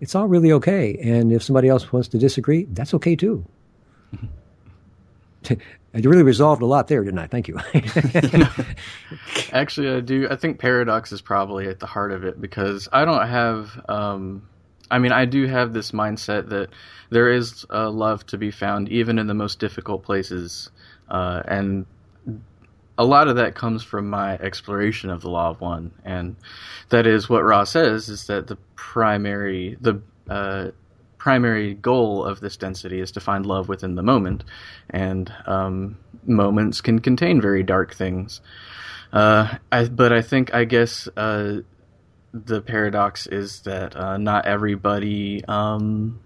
it's 0.00 0.14
all 0.14 0.26
really 0.26 0.52
okay. 0.52 0.96
And 1.02 1.32
if 1.32 1.42
somebody 1.42 1.68
else 1.68 1.92
wants 1.92 2.08
to 2.08 2.18
disagree, 2.18 2.64
that's 2.70 2.94
okay 2.94 3.16
too. 3.16 3.44
I 5.94 6.00
really 6.00 6.22
resolved 6.22 6.60
a 6.62 6.66
lot 6.66 6.88
there, 6.88 7.02
didn't 7.02 7.18
I? 7.18 7.26
Thank 7.26 7.48
you. 7.48 7.58
Actually, 9.52 9.88
I 9.88 10.00
do. 10.00 10.28
I 10.30 10.36
think 10.36 10.58
paradox 10.58 11.12
is 11.12 11.22
probably 11.22 11.66
at 11.66 11.80
the 11.80 11.86
heart 11.86 12.12
of 12.12 12.24
it 12.24 12.40
because 12.40 12.88
I 12.92 13.04
don't 13.04 13.26
have. 13.26 13.80
Um, 13.88 14.46
I 14.90 14.98
mean, 14.98 15.12
I 15.12 15.24
do 15.24 15.46
have 15.46 15.72
this 15.72 15.92
mindset 15.92 16.50
that 16.50 16.68
there 17.10 17.30
is 17.30 17.64
uh, 17.70 17.90
love 17.90 18.24
to 18.26 18.38
be 18.38 18.50
found 18.50 18.88
even 18.90 19.18
in 19.18 19.26
the 19.26 19.34
most 19.34 19.60
difficult 19.60 20.02
places, 20.02 20.70
uh, 21.08 21.42
and 21.46 21.86
a 22.98 23.04
lot 23.04 23.28
of 23.28 23.36
that 23.36 23.54
comes 23.54 23.84
from 23.84 24.10
my 24.10 24.34
exploration 24.34 25.08
of 25.08 25.22
the 25.22 25.30
law 25.30 25.50
of 25.50 25.60
one, 25.60 25.92
and 26.04 26.36
that 26.88 27.06
is 27.06 27.28
what 27.28 27.44
Ra 27.44 27.62
says 27.62 28.08
is 28.08 28.26
that 28.26 28.48
the 28.48 28.56
primary 28.74 29.78
the 29.80 30.02
uh, 30.28 30.72
primary 31.16 31.74
goal 31.74 32.24
of 32.24 32.40
this 32.40 32.56
density 32.56 33.00
is 33.00 33.12
to 33.12 33.20
find 33.20 33.46
love 33.46 33.68
within 33.68 33.94
the 33.94 34.02
moment, 34.02 34.42
and 34.90 35.32
um, 35.46 35.96
moments 36.26 36.80
can 36.80 36.98
contain 36.98 37.40
very 37.40 37.62
dark 37.62 37.94
things. 37.94 38.40
Uh, 39.12 39.56
I, 39.70 39.84
but 39.84 40.12
I 40.12 40.20
think 40.20 40.52
I 40.52 40.64
guess 40.64 41.08
uh, 41.16 41.58
the 42.34 42.60
paradox 42.60 43.26
is 43.28 43.60
that 43.62 43.96
uh, 43.96 44.16
not 44.16 44.46
everybody 44.46 45.44
um, 45.46 46.20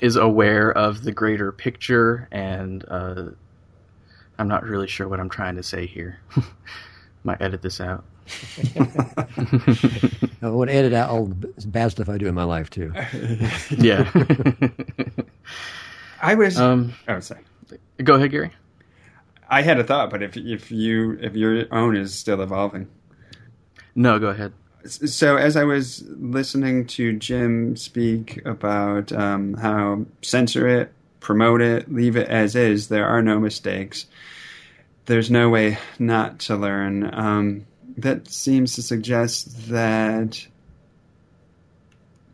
is 0.00 0.16
aware 0.16 0.70
of 0.70 1.02
the 1.02 1.12
greater 1.12 1.52
picture 1.52 2.28
and 2.30 2.84
uh, 2.88 3.26
I'm 4.38 4.48
not 4.48 4.64
really 4.64 4.86
sure 4.86 5.08
what 5.08 5.20
I'm 5.20 5.28
trying 5.28 5.56
to 5.56 5.62
say 5.62 5.86
here. 5.86 6.20
Might 7.24 7.40
edit 7.42 7.62
this 7.62 7.80
out. 7.80 8.04
I 8.76 10.48
want 10.50 10.70
to 10.70 10.74
edit 10.76 10.92
out 10.92 11.10
all 11.10 11.26
the 11.26 11.52
bad 11.66 11.90
stuff 11.90 12.08
I 12.08 12.18
do 12.18 12.26
in 12.26 12.34
my 12.34 12.44
life 12.44 12.70
too. 12.70 12.92
yeah. 13.70 14.10
I 16.22 16.34
was. 16.34 16.58
um, 16.58 16.92
oh, 17.08 17.20
sorry. 17.20 17.40
go 18.02 18.14
ahead, 18.14 18.30
Gary. 18.30 18.50
I 19.48 19.62
had 19.62 19.78
a 19.78 19.84
thought, 19.84 20.10
but 20.10 20.22
if 20.22 20.36
if 20.36 20.70
you 20.70 21.18
if 21.20 21.34
your 21.34 21.64
own 21.72 21.96
is 21.96 22.14
still 22.14 22.42
evolving, 22.42 22.86
No, 23.94 24.18
go 24.18 24.28
ahead. 24.28 24.52
so 24.86 25.36
as 25.36 25.56
I 25.56 25.64
was 25.64 26.04
listening 26.08 26.86
to 26.88 27.14
Jim 27.18 27.74
speak 27.76 28.44
about 28.46 29.10
um, 29.12 29.54
how 29.54 30.04
censor 30.22 30.68
it, 30.68 30.92
promote 31.20 31.60
it, 31.60 31.92
leave 31.92 32.16
it 32.16 32.28
as 32.28 32.56
is, 32.56 32.88
there 32.88 33.06
are 33.06 33.22
no 33.22 33.38
mistakes. 33.38 34.06
There's 35.06 35.30
no 35.30 35.48
way 35.48 35.78
not 35.98 36.40
to 36.40 36.56
learn. 36.56 37.12
Um, 37.12 37.66
that 37.96 38.28
seems 38.28 38.74
to 38.74 38.82
suggest 38.82 39.68
that. 39.68 40.46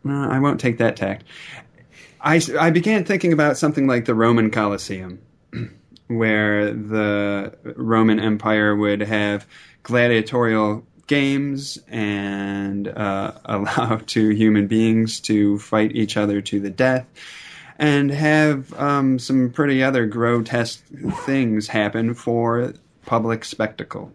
No, 0.03 0.29
I 0.29 0.39
won't 0.39 0.59
take 0.59 0.77
that 0.77 0.97
tact. 0.97 1.23
I, 2.21 2.41
I 2.59 2.71
began 2.71 3.05
thinking 3.05 3.33
about 3.33 3.57
something 3.57 3.87
like 3.87 4.05
the 4.05 4.15
Roman 4.15 4.51
Colosseum, 4.51 5.19
where 6.07 6.73
the 6.73 7.55
Roman 7.75 8.19
Empire 8.19 8.75
would 8.75 9.01
have 9.01 9.47
gladiatorial 9.83 10.85
games 11.07 11.77
and 11.87 12.87
uh, 12.87 13.33
allow 13.45 14.01
two 14.05 14.29
human 14.29 14.67
beings 14.67 15.19
to 15.21 15.59
fight 15.59 15.95
each 15.95 16.17
other 16.17 16.41
to 16.41 16.59
the 16.59 16.69
death 16.69 17.05
and 17.77 18.09
have 18.11 18.73
um, 18.73 19.19
some 19.19 19.51
pretty 19.51 19.83
other 19.83 20.05
grotesque 20.05 20.83
things 21.25 21.67
happen 21.67 22.13
for 22.13 22.73
public 23.05 23.45
spectacle. 23.45 24.11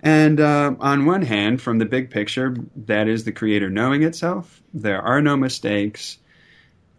And 0.00 0.38
uh, 0.38 0.74
on 0.80 1.06
one 1.06 1.22
hand, 1.22 1.62
from 1.62 1.78
the 1.78 1.86
big 1.86 2.10
picture, 2.10 2.56
that 2.76 3.08
is 3.08 3.24
the 3.24 3.32
creator 3.32 3.70
knowing 3.70 4.02
itself. 4.02 4.60
There 4.74 5.00
are 5.00 5.22
no 5.22 5.36
mistakes, 5.36 6.18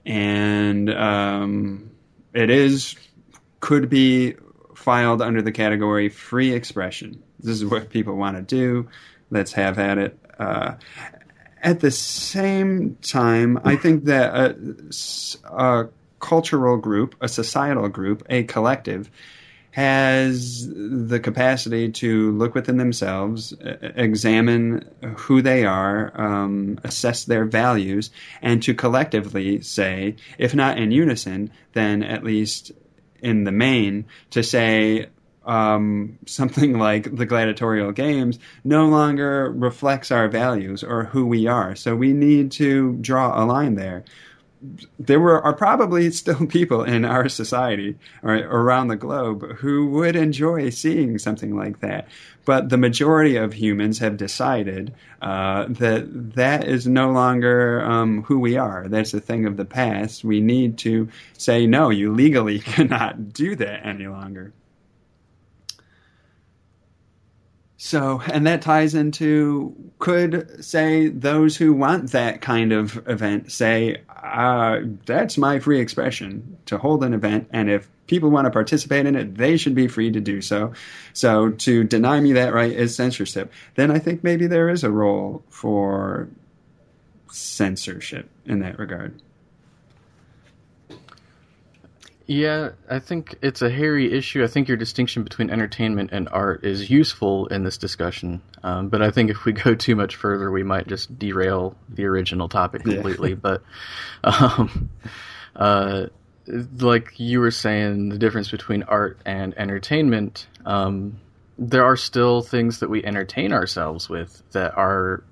and 0.05 0.89
um, 0.89 1.91
it 2.33 2.49
is 2.49 2.95
could 3.59 3.89
be 3.89 4.35
filed 4.75 5.21
under 5.21 5.41
the 5.41 5.51
category 5.51 6.09
free 6.09 6.53
expression. 6.53 7.23
This 7.39 7.55
is 7.55 7.65
what 7.65 7.89
people 7.89 8.15
want 8.15 8.37
to 8.37 8.41
do. 8.41 8.89
Let's 9.29 9.53
have 9.53 9.77
at 9.77 9.97
it. 9.97 10.19
Uh, 10.39 10.75
at 11.65 11.79
the 11.79 11.89
same 11.89 12.95
time, 13.01 13.59
I 13.63 13.75
think 13.75 14.05
that 14.05 14.35
a, 14.35 15.51
a 15.51 15.89
cultural 16.19 16.77
group, 16.77 17.15
a 17.21 17.27
societal 17.27 17.89
group, 17.89 18.23
a 18.29 18.43
collective 18.43 19.09
has 19.71 20.69
the 20.69 21.19
capacity 21.19 21.91
to 21.91 22.31
look 22.33 22.53
within 22.53 22.77
themselves, 22.77 23.51
examine 23.81 24.87
who 25.17 25.41
they 25.41 25.65
are, 25.65 26.13
um, 26.21 26.79
assess 26.83 27.25
their 27.25 27.45
values, 27.45 28.11
and 28.43 28.61
to 28.61 28.75
collectively 28.75 29.59
say, 29.61 30.15
if 30.37 30.53
not 30.53 30.77
in 30.77 30.91
unison, 30.91 31.51
then 31.73 32.03
at 32.03 32.23
least 32.23 32.71
in 33.21 33.43
the 33.43 33.51
main, 33.51 34.05
to 34.29 34.43
say 34.43 35.07
um, 35.45 36.17
something 36.25 36.77
like 36.79 37.15
the 37.15 37.25
gladiatorial 37.25 37.91
games 37.91 38.39
no 38.63 38.87
longer 38.87 39.51
reflects 39.51 40.11
our 40.11 40.27
values 40.27 40.83
or 40.83 41.05
who 41.05 41.25
we 41.25 41.47
are. 41.47 41.75
So 41.75 41.95
we 41.95 42.13
need 42.13 42.51
to 42.53 42.93
draw 42.97 43.41
a 43.41 43.45
line 43.45 43.75
there 43.75 44.03
there 44.99 45.19
were 45.19 45.41
are 45.43 45.53
probably 45.53 46.11
still 46.11 46.45
people 46.47 46.83
in 46.83 47.05
our 47.05 47.29
society 47.29 47.97
or 48.23 48.35
around 48.35 48.87
the 48.87 48.95
globe 48.95 49.57
who 49.57 49.87
would 49.87 50.15
enjoy 50.15 50.69
seeing 50.69 51.17
something 51.17 51.55
like 51.55 51.79
that. 51.81 52.07
But 52.45 52.69
the 52.69 52.77
majority 52.77 53.37
of 53.37 53.53
humans 53.53 53.99
have 53.99 54.17
decided 54.17 54.93
uh, 55.21 55.65
that 55.69 56.35
that 56.35 56.67
is 56.67 56.85
no 56.85 57.11
longer 57.11 57.83
um, 57.83 58.23
who 58.23 58.39
we 58.39 58.55
are. 58.55 58.87
That's 58.87 59.13
a 59.15 59.19
thing 59.19 59.47
of 59.47 59.57
the 59.57 59.65
past. 59.65 60.23
We 60.23 60.41
need 60.41 60.77
to 60.79 61.09
say, 61.33 61.65
no, 61.65 61.89
you 61.89 62.13
legally 62.13 62.59
cannot 62.73 63.33
do 63.33 63.55
that 63.55 63.85
any 63.85 64.07
longer. 64.07 64.53
So, 67.85 68.19
and 68.25 68.47
that 68.47 68.63
ties 68.63 68.95
into 68.95 69.75
could 69.99 70.65
say 70.65 71.07
those 71.07 71.55
who 71.55 71.71
want 71.71 72.13
that 72.13 72.41
kind 72.41 72.73
of 72.73 73.07
event 73.07 73.51
say, 73.51 74.01
uh, 74.09 74.79
that's 75.05 75.37
my 75.37 75.59
free 75.59 75.79
expression 75.79 76.57
to 76.65 76.79
hold 76.79 77.03
an 77.03 77.13
event, 77.13 77.47
and 77.51 77.69
if 77.69 77.87
people 78.07 78.31
want 78.31 78.45
to 78.45 78.49
participate 78.49 79.05
in 79.05 79.15
it, 79.15 79.35
they 79.35 79.55
should 79.55 79.75
be 79.75 79.87
free 79.87 80.09
to 80.09 80.19
do 80.19 80.41
so. 80.41 80.73
So, 81.13 81.51
to 81.51 81.83
deny 81.83 82.19
me 82.21 82.33
that 82.33 82.55
right 82.55 82.71
is 82.71 82.95
censorship. 82.95 83.53
Then 83.75 83.91
I 83.91 83.99
think 83.99 84.23
maybe 84.23 84.47
there 84.47 84.69
is 84.69 84.83
a 84.83 84.89
role 84.89 85.43
for 85.51 86.27
censorship 87.29 88.27
in 88.47 88.61
that 88.61 88.79
regard. 88.79 89.21
Yeah, 92.27 92.71
I 92.89 92.97
think 92.99 93.35
it's 93.43 93.61
a 93.61 93.69
hairy 93.69 94.11
issue. 94.11 94.43
I 94.43 94.47
think 94.47 94.67
your 94.67 94.77
distinction 94.77 95.23
between 95.23 95.51
entertainment 95.51 96.09
and 96.11 96.27
art 96.29 96.63
is 96.63 96.89
useful 96.89 97.45
in 97.47 97.63
this 97.63 97.77
discussion. 97.77 98.41
Um, 98.63 98.89
but 98.89 99.03
I 99.03 99.11
think 99.11 99.29
if 99.29 99.45
we 99.45 99.51
go 99.63 99.75
too 99.75 99.95
much 99.95 100.15
further, 100.15 100.49
we 100.49 100.63
might 100.63 100.87
just 100.87 101.17
derail 101.19 101.75
the 101.87 102.05
original 102.05 102.49
topic 102.49 102.83
completely. 102.83 103.31
Yeah. 103.31 103.35
but, 103.35 103.63
um, 104.23 104.89
uh, 105.55 106.07
like 106.79 107.19
you 107.19 107.39
were 107.39 107.51
saying, 107.51 108.09
the 108.09 108.17
difference 108.17 108.49
between 108.49 108.83
art 108.83 109.19
and 109.25 109.55
entertainment, 109.57 110.47
um, 110.65 111.19
there 111.59 111.85
are 111.85 111.95
still 111.95 112.41
things 112.41 112.79
that 112.79 112.89
we 112.89 113.03
entertain 113.03 113.53
ourselves 113.53 114.09
with 114.09 114.41
that 114.51 114.75
are 114.75 115.23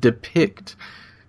depict 0.00 0.76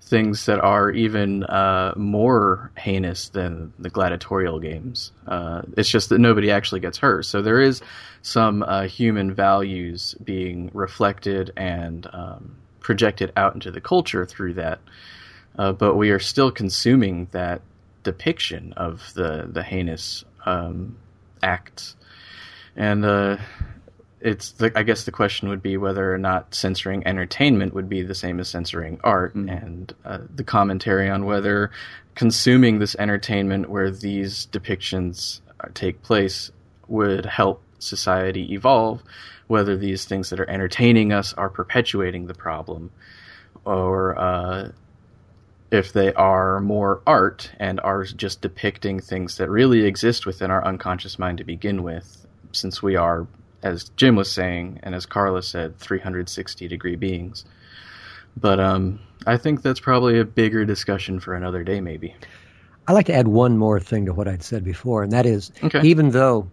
things 0.05 0.45
that 0.45 0.59
are 0.59 0.91
even 0.91 1.43
uh, 1.45 1.91
more 1.97 2.71
heinous 2.77 3.29
than 3.29 3.73
the 3.79 3.89
gladiatorial 3.89 4.59
games. 4.59 5.11
Uh, 5.25 5.63
it's 5.75 5.89
just 5.89 6.09
that 6.09 6.19
nobody 6.19 6.51
actually 6.51 6.79
gets 6.79 6.99
hurt. 6.99 7.25
So 7.25 7.41
there 7.41 7.59
is 7.59 7.81
some 8.21 8.61
uh, 8.61 8.83
human 8.83 9.33
values 9.33 10.13
being 10.23 10.69
reflected 10.73 11.51
and 11.57 12.07
um, 12.13 12.55
projected 12.81 13.33
out 13.35 13.55
into 13.55 13.71
the 13.71 13.81
culture 13.81 14.27
through 14.27 14.53
that. 14.53 14.79
Uh, 15.57 15.71
but 15.71 15.95
we 15.95 16.11
are 16.11 16.19
still 16.19 16.51
consuming 16.51 17.27
that 17.31 17.61
depiction 18.03 18.73
of 18.73 19.11
the 19.15 19.49
the 19.51 19.63
heinous 19.63 20.23
um, 20.45 20.95
acts, 21.41 21.95
and 22.75 23.03
uh, 23.03 23.37
it's 24.25 24.53
the, 24.53 24.71
I 24.75 24.81
guess 24.81 25.03
the 25.03 25.11
question 25.11 25.49
would 25.49 25.61
be 25.61 25.77
whether 25.77 26.11
or 26.11 26.17
not 26.17 26.55
censoring 26.55 27.05
entertainment 27.05 27.75
would 27.75 27.87
be 27.87 28.01
the 28.01 28.15
same 28.15 28.39
as 28.39 28.49
censoring 28.49 28.99
art, 29.03 29.35
mm. 29.35 29.49
and 29.49 29.93
uh, 30.03 30.17
the 30.33 30.43
commentary 30.43 31.07
on 31.11 31.25
whether 31.25 31.69
consuming 32.15 32.79
this 32.79 32.95
entertainment 32.95 33.69
where 33.69 33.91
these 33.91 34.47
depictions 34.47 35.41
take 35.75 36.01
place 36.01 36.51
would 36.87 37.27
help 37.27 37.61
society 37.77 38.51
evolve, 38.53 39.03
whether 39.45 39.77
these 39.77 40.05
things 40.05 40.31
that 40.31 40.39
are 40.39 40.49
entertaining 40.49 41.13
us 41.13 41.33
are 41.35 41.49
perpetuating 41.49 42.25
the 42.25 42.33
problem, 42.33 42.89
or 43.63 44.17
uh, 44.17 44.71
if 45.69 45.93
they 45.93 46.11
are 46.13 46.59
more 46.61 46.99
art 47.05 47.51
and 47.59 47.79
are 47.81 48.03
just 48.05 48.41
depicting 48.41 48.99
things 48.99 49.37
that 49.37 49.51
really 49.51 49.85
exist 49.85 50.25
within 50.25 50.49
our 50.49 50.65
unconscious 50.65 51.19
mind 51.19 51.37
to 51.37 51.43
begin 51.43 51.83
with, 51.83 52.25
since 52.53 52.81
we 52.81 52.95
are 52.95 53.27
as 53.65 53.89
Jim 53.97 54.15
was 54.15 54.31
saying, 54.31 54.79
and 54.83 54.93
as 54.93 55.07
Carla 55.07 55.41
said, 55.41 55.77
360 55.79 56.67
degree 56.67 56.95
beings. 56.95 57.45
But 58.37 58.59
um, 58.59 58.99
I 59.25 59.37
think 59.37 59.63
that's 59.63 59.79
probably 59.79 60.19
a 60.19 60.25
bigger 60.25 60.65
discussion 60.65 61.19
for 61.19 61.33
another 61.33 61.63
day, 61.63 61.81
maybe. 61.81 62.15
I'd 62.87 62.93
like 62.93 63.07
to 63.07 63.13
add 63.13 63.27
one 63.27 63.57
more 63.57 63.79
thing 63.79 64.05
to 64.05 64.13
what 64.13 64.27
I'd 64.27 64.43
said 64.43 64.63
before, 64.63 65.01
and 65.01 65.11
that 65.13 65.25
is 65.25 65.51
okay. 65.63 65.81
even 65.81 66.11
though 66.11 66.47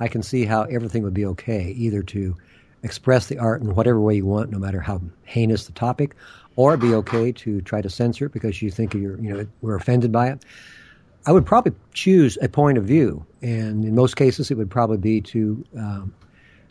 I 0.00 0.08
can 0.08 0.22
see 0.22 0.46
how 0.46 0.62
everything 0.62 1.02
would 1.02 1.12
be 1.12 1.26
okay, 1.26 1.72
either 1.76 2.02
to 2.04 2.34
express 2.82 3.26
the 3.26 3.38
art 3.38 3.60
in 3.60 3.74
whatever 3.74 4.00
way 4.00 4.16
you 4.16 4.24
want, 4.24 4.50
no 4.50 4.58
matter 4.58 4.80
how 4.80 5.02
heinous 5.24 5.66
the 5.66 5.72
topic, 5.72 6.16
or 6.56 6.78
be 6.78 6.94
okay 6.94 7.30
to 7.32 7.60
try 7.60 7.82
to 7.82 7.90
censor 7.90 8.26
it 8.26 8.32
because 8.32 8.62
you 8.62 8.70
think 8.70 8.94
you're, 8.94 9.20
you 9.20 9.34
know, 9.34 9.46
we're 9.60 9.76
offended 9.76 10.12
by 10.12 10.30
it. 10.30 10.42
I 11.26 11.32
would 11.32 11.44
probably 11.44 11.72
choose 11.92 12.38
a 12.40 12.48
point 12.48 12.78
of 12.78 12.84
view, 12.84 13.26
and 13.42 13.84
in 13.84 13.94
most 13.94 14.16
cases, 14.16 14.50
it 14.50 14.56
would 14.56 14.70
probably 14.70 14.98
be 14.98 15.20
to 15.22 15.64
um, 15.76 16.14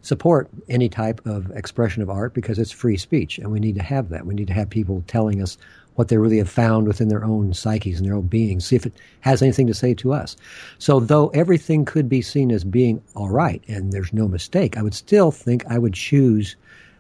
support 0.04 0.50
any 0.70 0.90
type 0.90 1.26
of 1.26 1.50
expression 1.52 2.04
of 2.04 2.10
art 2.10 2.34
because 2.34 2.60
it's 2.60 2.72
free 2.72 2.98
speech, 2.98 3.40
and 3.40 3.52
we 3.52 3.60
need 3.60 3.76
to 3.76 3.82
have 3.84 4.10
that. 4.10 4.26
We 4.26 4.36
need 4.36 4.48
to 4.48 4.54
have 4.54 4.70
people 4.70 5.04
telling 5.08 5.42
us 5.42 5.58
what 5.96 6.10
they 6.10 6.18
really 6.18 6.38
have 6.38 6.50
found 6.50 6.88
within 6.88 7.08
their 7.08 7.24
own 7.24 7.54
psyches 7.54 8.00
and 8.00 8.08
their 8.08 8.16
own 8.16 8.28
beings, 8.28 8.66
see 8.66 8.76
if 8.76 8.86
it 8.86 8.94
has 9.22 9.42
anything 9.42 9.68
to 9.68 9.74
say 9.74 9.94
to 9.94 10.14
us. 10.14 10.36
So, 10.78 11.00
though 11.00 11.30
everything 11.30 11.86
could 11.86 12.10
be 12.10 12.22
seen 12.22 12.52
as 12.52 12.64
being 12.64 13.02
all 13.16 13.30
right 13.30 13.64
and 13.68 13.92
there's 13.92 14.14
no 14.14 14.28
mistake, 14.28 14.78
I 14.78 14.82
would 14.82 14.94
still 14.94 15.32
think 15.32 15.66
I 15.68 15.78
would 15.78 15.94
choose 15.94 16.56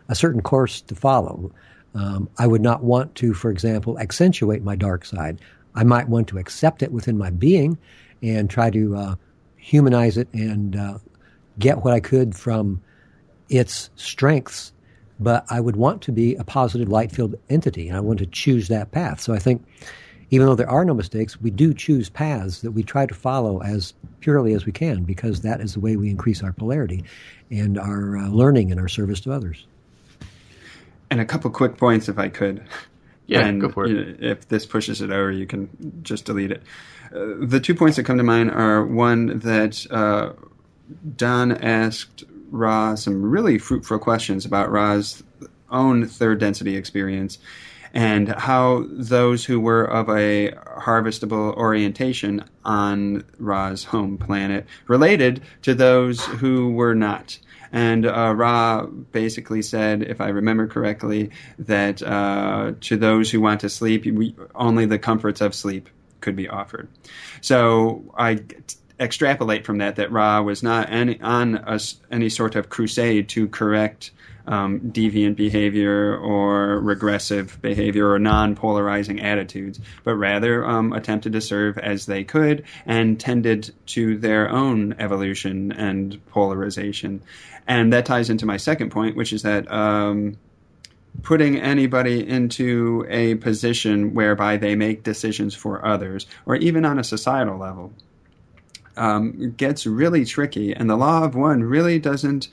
a 0.10 0.16
certain 0.16 0.42
course 0.42 0.82
to 0.82 0.96
follow. 0.96 1.52
Um, 1.96 2.30
I 2.38 2.48
would 2.48 2.62
not 2.62 2.84
want 2.84 3.16
to, 3.16 3.34
for 3.34 3.52
example, 3.52 4.00
accentuate 4.00 4.64
my 4.64 4.76
dark 4.76 5.06
side. 5.06 5.40
I 5.76 5.84
might 5.84 6.08
want 6.08 6.28
to 6.30 6.38
accept 6.38 6.84
it 6.84 6.92
within 6.92 7.18
my 7.18 7.32
being 7.32 7.78
and 8.22 8.50
try 8.50 8.70
to 8.70 8.96
uh, 8.96 9.16
humanize 9.58 10.18
it 10.18 10.28
and 10.34 10.76
uh, 10.76 10.98
get 11.60 11.84
what 11.84 11.94
I 11.94 12.00
could 12.00 12.36
from 12.36 12.82
its 13.54 13.90
strengths 13.96 14.74
but 15.20 15.46
I 15.50 15.60
would 15.60 15.76
want 15.76 16.02
to 16.04 16.12
be 16.12 16.36
a 16.36 16.44
positive 16.44 16.90
light 16.90 17.12
field 17.12 17.36
entity, 17.50 17.88
and 17.88 17.98
I 17.98 18.02
want 18.02 18.20
to 18.20 18.26
choose 18.26 18.68
that 18.68 18.92
path. 18.92 19.22
So 19.22 19.34
I 19.34 19.40
think, 19.40 19.66
even 20.32 20.48
though 20.48 20.56
there 20.56 20.70
are 20.70 20.84
no 20.84 20.94
mistakes, 20.94 21.40
we 21.40 21.52
do 21.52 21.74
choose 21.74 22.10
paths 22.10 22.62
that 22.62 22.72
we 22.72 22.84
try 22.84 23.06
to 23.06 23.14
follow 23.14 23.62
as 23.62 23.94
purely 24.20 24.54
as 24.54 24.66
we 24.66 24.72
can, 24.72 25.04
because 25.04 25.42
that 25.42 25.62
is 25.62 25.74
the 25.74 25.80
way 25.80 25.96
we 25.96 26.10
increase 26.10 26.44
our 26.44 26.54
polarity 26.54 27.04
and 27.52 27.78
our 27.78 28.18
uh, 28.18 28.28
learning 28.30 28.72
and 28.72 28.80
our 28.80 28.88
service 28.88 29.22
to 29.22 29.32
others. 29.32 29.66
And 31.10 31.22
a 31.22 31.26
couple 31.26 31.50
quick 31.52 31.78
points, 31.78 32.10
if 32.10 32.18
I 32.18 32.30
could. 32.30 32.64
Yeah, 33.26 33.46
and 33.46 33.62
go 33.62 33.70
for 33.70 33.86
it. 33.86 33.90
you 33.90 34.06
know, 34.06 34.16
if 34.20 34.50
this 34.50 34.66
pushes 34.66 35.02
it 35.02 35.10
over, 35.10 35.32
you 35.32 35.48
can 35.48 36.02
just 36.04 36.26
delete 36.26 36.52
it. 36.52 36.64
Uh, 37.16 37.36
the 37.40 37.62
two 37.62 37.74
points 37.74 37.96
that 37.96 38.04
come 38.04 38.18
to 38.18 38.24
mind 38.24 38.52
are 38.52 38.86
one 38.86 39.40
that 39.40 39.86
uh, 39.90 40.34
Don 41.16 41.54
asked 41.54 42.26
Ra 42.54 42.96
some 42.96 43.24
really 43.24 43.58
fruitful 43.58 44.00
questions 44.00 44.46
about 44.46 44.72
Ra's 44.72 45.24
own 45.72 46.08
third 46.08 46.40
density 46.40 46.78
experience 46.78 47.40
and 47.94 48.30
how 48.30 48.86
those 48.90 49.44
who 49.46 49.60
were 49.60 49.84
of 49.84 50.08
a 50.10 50.52
harvestable 50.80 51.56
orientation 51.56 52.44
on 52.64 53.24
Ra's 53.38 53.84
home 53.84 54.18
planet 54.18 54.66
related 54.88 55.42
to 55.64 55.74
those 55.74 56.24
who 56.26 56.72
were 56.72 56.96
not. 56.96 57.38
And 57.72 58.06
uh, 58.06 58.34
Ra 58.36 58.86
basically 58.86 59.64
said, 59.64 60.04
if 60.04 60.22
I 60.22 60.30
remember 60.30 60.68
correctly, 60.68 61.32
that 61.58 62.04
uh, 62.04 62.74
to 62.82 62.98
those 62.98 63.32
who 63.32 63.42
want 63.42 63.62
to 63.62 63.70
sleep, 63.70 64.06
we, 64.06 64.36
only 64.54 64.86
the 64.86 65.00
comforts 65.00 65.42
of 65.42 65.56
sleep 65.56 65.90
could 66.22 66.36
be 66.36 66.48
offered. 66.48 66.88
So 67.42 68.04
I 68.16 68.44
extrapolate 69.04 69.66
from 69.66 69.78
that 69.80 69.98
that 69.98 70.12
Ra 70.12 70.42
was 70.42 70.64
not 70.64 70.90
any, 70.90 71.20
on 71.22 71.56
a 71.56 71.80
any 72.12 72.30
sort 72.30 72.56
of 72.56 72.70
crusade 72.70 73.30
to 73.30 73.48
correct 73.48 74.12
um, 74.48 74.80
deviant 74.80 75.36
behavior 75.36 76.18
or 76.18 76.80
regressive 76.80 77.62
behavior 77.62 78.10
or 78.10 78.20
non 78.20 78.56
polarizing 78.56 79.22
attitudes, 79.22 79.80
but 80.04 80.16
rather 80.16 80.66
um, 80.66 80.94
attempted 80.94 81.34
to 81.34 81.42
serve 81.42 81.78
as 81.78 82.06
they 82.06 82.24
could 82.24 82.64
and 82.86 83.20
tended 83.20 83.74
to 83.88 84.18
their 84.18 84.50
own 84.50 84.96
evolution 85.00 85.72
and 85.72 86.26
polarization. 86.28 87.22
And 87.68 87.94
that 87.94 88.06
ties 88.06 88.30
into 88.30 88.46
my 88.46 88.58
second 88.58 88.90
point, 88.90 89.16
which 89.16 89.34
is 89.34 89.44
that. 89.44 89.72
Um, 89.72 90.38
putting 91.22 91.60
anybody 91.60 92.28
into 92.28 93.06
a 93.08 93.36
position 93.36 94.16
whereby 94.16 94.58
they 94.58 94.76
make 94.76 95.04
decisions 95.04 95.54
for 95.54 95.86
others, 95.86 96.26
or 96.48 96.56
even 96.56 96.86
on 96.86 96.98
a 96.98 97.04
societal 97.04 97.56
level, 97.56 97.94
um, 98.98 99.52
gets 99.58 99.86
really 99.86 100.26
tricky. 100.26 100.74
And 100.74 100.90
the 100.90 100.96
law 100.96 101.24
of 101.24 101.36
one 101.36 101.64
really 101.64 102.00
doesn't 102.00 102.50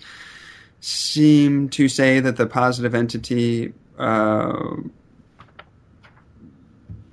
seem 0.81 1.69
to 1.71 1.89
say 1.89 2.21
that 2.21 2.37
the 2.37 2.47
positive 2.47 2.95
entity 2.95 3.73
uh, 3.99 4.77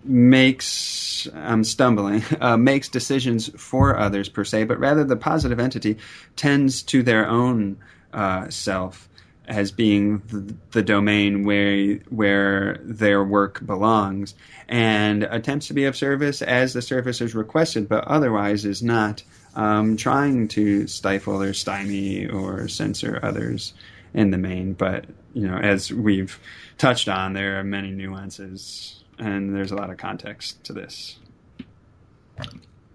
makes 0.04 1.28
I'm 1.34 1.64
stumbling 1.64 2.24
uh, 2.42 2.58
makes 2.58 2.88
decisions 2.88 3.50
for 3.62 3.98
others 3.98 4.30
per 4.30 4.44
se, 4.44 4.66
but 4.66 4.80
rather 4.80 5.04
the 5.04 5.18
positive 5.18 5.60
entity 5.60 5.98
tends 6.36 6.82
to 6.84 7.04
their 7.04 7.28
own 7.28 7.78
uh, 8.14 8.50
self 8.50 9.10
as 9.48 9.72
being 9.72 10.20
the, 10.28 10.56
the 10.72 10.84
domain 10.84 11.46
where 11.46 11.96
where 12.10 12.80
their 12.84 13.24
work 13.24 13.66
belongs, 13.66 14.36
and 14.68 15.24
attempts 15.24 15.68
to 15.68 15.74
be 15.74 15.86
of 15.86 15.96
service 15.96 16.42
as 16.42 16.74
the 16.74 16.82
service 16.82 17.22
is 17.22 17.34
requested, 17.34 17.88
but 17.88 18.04
otherwise 18.06 18.66
is 18.66 18.84
not 18.84 19.24
um, 19.56 19.98
trying 19.98 20.48
to 20.50 20.88
stifle 20.88 21.42
or 21.42 21.54
stymie 21.54 22.28
or 22.28 22.68
censor 22.68 23.20
others 23.24 23.74
in 24.14 24.32
the 24.32 24.38
main. 24.38 24.74
But 24.74 25.06
you 25.34 25.48
know, 25.48 25.58
as 25.58 25.92
we've 25.92 26.40
touched 26.78 27.08
on, 27.08 27.34
there 27.34 27.60
are 27.60 27.64
many 27.64 27.92
nuances 27.92 28.98
and 29.20 29.56
there's 29.56 29.72
a 29.72 29.76
lot 29.76 29.90
of 29.90 29.98
context 29.98 30.64
to 30.66 30.74
this. 30.74 31.18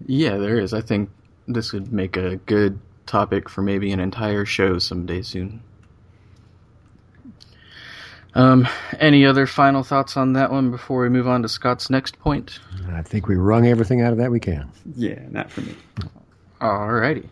Yeah, 0.06 0.36
there 0.36 0.58
is. 0.58 0.72
I 0.72 0.80
think 0.80 1.10
this 1.48 1.72
would 1.72 1.92
make 1.92 2.16
a 2.16 2.36
good 2.36 2.78
topic 3.06 3.48
for 3.48 3.62
maybe 3.62 3.90
an 3.92 4.00
entire 4.00 4.44
show 4.44 4.78
someday 4.78 5.22
soon. 5.22 5.62
Um, 8.34 8.66
any 8.98 9.26
other 9.26 9.46
final 9.46 9.82
thoughts 9.82 10.16
on 10.16 10.32
that 10.34 10.50
one 10.50 10.70
before 10.70 11.02
we 11.02 11.08
move 11.08 11.28
on 11.28 11.42
to 11.42 11.48
Scott's 11.48 11.90
next 11.90 12.18
point? 12.18 12.58
I 12.90 13.02
think 13.02 13.28
we 13.28 13.36
wrung 13.36 13.66
everything 13.66 14.00
out 14.00 14.12
of 14.12 14.18
that 14.18 14.30
we 14.30 14.40
can. 14.40 14.70
Yeah, 14.96 15.20
not 15.30 15.50
for 15.50 15.60
me. 15.60 15.76
Alrighty. 16.60 17.28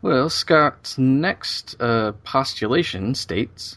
Well, 0.00 0.30
Scott's 0.30 0.96
next 0.96 1.76
uh, 1.80 2.12
postulation 2.24 3.14
states 3.14 3.76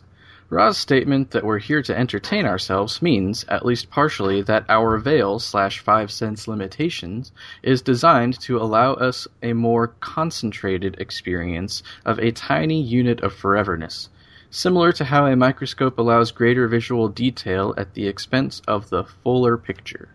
Ra's 0.52 0.80
statement 0.80 1.30
that 1.32 1.44
we're 1.44 1.60
here 1.60 1.84
to 1.84 1.96
entertain 1.96 2.48
ourselves 2.48 3.04
means, 3.04 3.46
at 3.50 3.66
least 3.66 3.92
partially, 3.92 4.42
that 4.42 4.66
our 4.68 4.98
veil 4.98 5.38
slash 5.38 5.78
five 5.78 6.10
sense 6.10 6.48
limitations 6.48 7.32
is 7.62 7.84
designed 7.84 8.40
to 8.42 8.58
allow 8.58 8.94
us 8.94 9.28
a 9.44 9.54
more 9.54 9.90
concentrated 10.00 11.00
experience 11.00 11.84
of 12.04 12.18
a 12.18 12.32
tiny 12.32 12.82
unit 12.82 13.22
of 13.22 13.32
foreverness, 13.32 14.10
similar 14.50 14.92
to 14.94 15.06
how 15.06 15.26
a 15.26 15.36
microscope 15.36 15.98
allows 15.98 16.32
greater 16.32 16.68
visual 16.68 17.08
detail 17.08 17.74
at 17.78 17.94
the 17.94 18.08
expense 18.08 18.62
of 18.68 18.90
the 18.90 19.04
fuller 19.04 19.58
picture. 19.58 20.10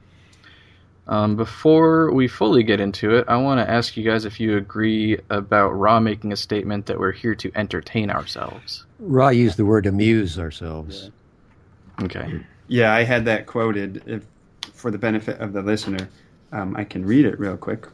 Um, 1.06 1.36
before 1.36 2.12
we 2.12 2.28
fully 2.28 2.62
get 2.62 2.80
into 2.80 3.14
it, 3.16 3.26
I 3.28 3.36
want 3.36 3.60
to 3.60 3.70
ask 3.70 3.96
you 3.96 4.04
guys 4.04 4.24
if 4.24 4.40
you 4.40 4.56
agree 4.56 5.18
about 5.28 5.70
Ra 5.70 6.00
making 6.00 6.32
a 6.32 6.36
statement 6.36 6.86
that 6.86 6.98
we're 6.98 7.12
here 7.12 7.34
to 7.36 7.52
entertain 7.54 8.10
ourselves. 8.10 8.86
Ra 8.98 9.28
used 9.28 9.58
the 9.58 9.66
word 9.66 9.86
amuse 9.86 10.38
ourselves. 10.38 11.10
Okay. 12.02 12.40
Yeah, 12.68 12.94
I 12.94 13.02
had 13.02 13.26
that 13.26 13.46
quoted. 13.46 14.02
If 14.06 14.24
for 14.72 14.90
the 14.90 14.98
benefit 14.98 15.40
of 15.40 15.52
the 15.52 15.62
listener, 15.62 16.08
um, 16.52 16.74
I 16.76 16.84
can 16.84 17.04
read 17.04 17.26
it 17.26 17.38
real 17.38 17.56
quick. 17.56 17.86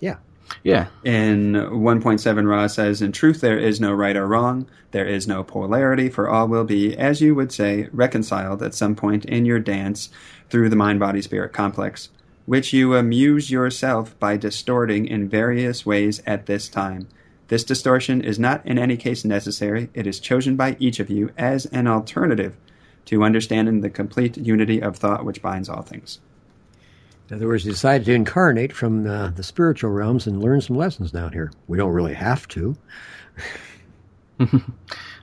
Yeah. 0.00 0.16
Yeah. 0.62 0.88
In 1.04 1.52
1.7, 1.52 2.48
Ra 2.48 2.66
says, 2.66 3.02
In 3.02 3.12
truth, 3.12 3.40
there 3.40 3.58
is 3.58 3.80
no 3.80 3.92
right 3.92 4.16
or 4.16 4.26
wrong. 4.26 4.68
There 4.90 5.06
is 5.06 5.26
no 5.26 5.42
polarity, 5.42 6.08
for 6.08 6.28
all 6.28 6.48
will 6.48 6.64
be, 6.64 6.96
as 6.96 7.20
you 7.20 7.34
would 7.34 7.52
say, 7.52 7.88
reconciled 7.92 8.62
at 8.62 8.74
some 8.74 8.94
point 8.94 9.24
in 9.24 9.44
your 9.44 9.60
dance 9.60 10.10
through 10.50 10.68
the 10.68 10.76
mind 10.76 11.00
body 11.00 11.22
spirit 11.22 11.52
complex, 11.52 12.10
which 12.46 12.72
you 12.72 12.94
amuse 12.94 13.50
yourself 13.50 14.18
by 14.18 14.36
distorting 14.36 15.06
in 15.06 15.28
various 15.28 15.86
ways 15.86 16.22
at 16.26 16.46
this 16.46 16.68
time. 16.68 17.08
This 17.48 17.64
distortion 17.64 18.20
is 18.20 18.38
not 18.38 18.64
in 18.64 18.78
any 18.78 18.96
case 18.96 19.24
necessary. 19.24 19.90
It 19.94 20.06
is 20.06 20.20
chosen 20.20 20.56
by 20.56 20.76
each 20.78 21.00
of 21.00 21.10
you 21.10 21.30
as 21.36 21.66
an 21.66 21.86
alternative 21.86 22.56
to 23.06 23.24
understanding 23.24 23.80
the 23.80 23.90
complete 23.90 24.36
unity 24.36 24.80
of 24.80 24.96
thought 24.96 25.24
which 25.24 25.42
binds 25.42 25.68
all 25.68 25.82
things. 25.82 26.20
In 27.30 27.36
other 27.36 27.46
words, 27.46 27.62
he 27.64 27.70
decided 27.70 28.04
to 28.06 28.12
incarnate 28.12 28.72
from 28.72 29.04
the, 29.04 29.32
the 29.34 29.44
spiritual 29.44 29.90
realms 29.90 30.26
and 30.26 30.42
learn 30.42 30.60
some 30.60 30.76
lessons 30.76 31.12
down 31.12 31.32
here. 31.32 31.52
We 31.68 31.78
don't 31.78 31.92
really 31.92 32.14
have 32.14 32.48
to. 32.48 32.76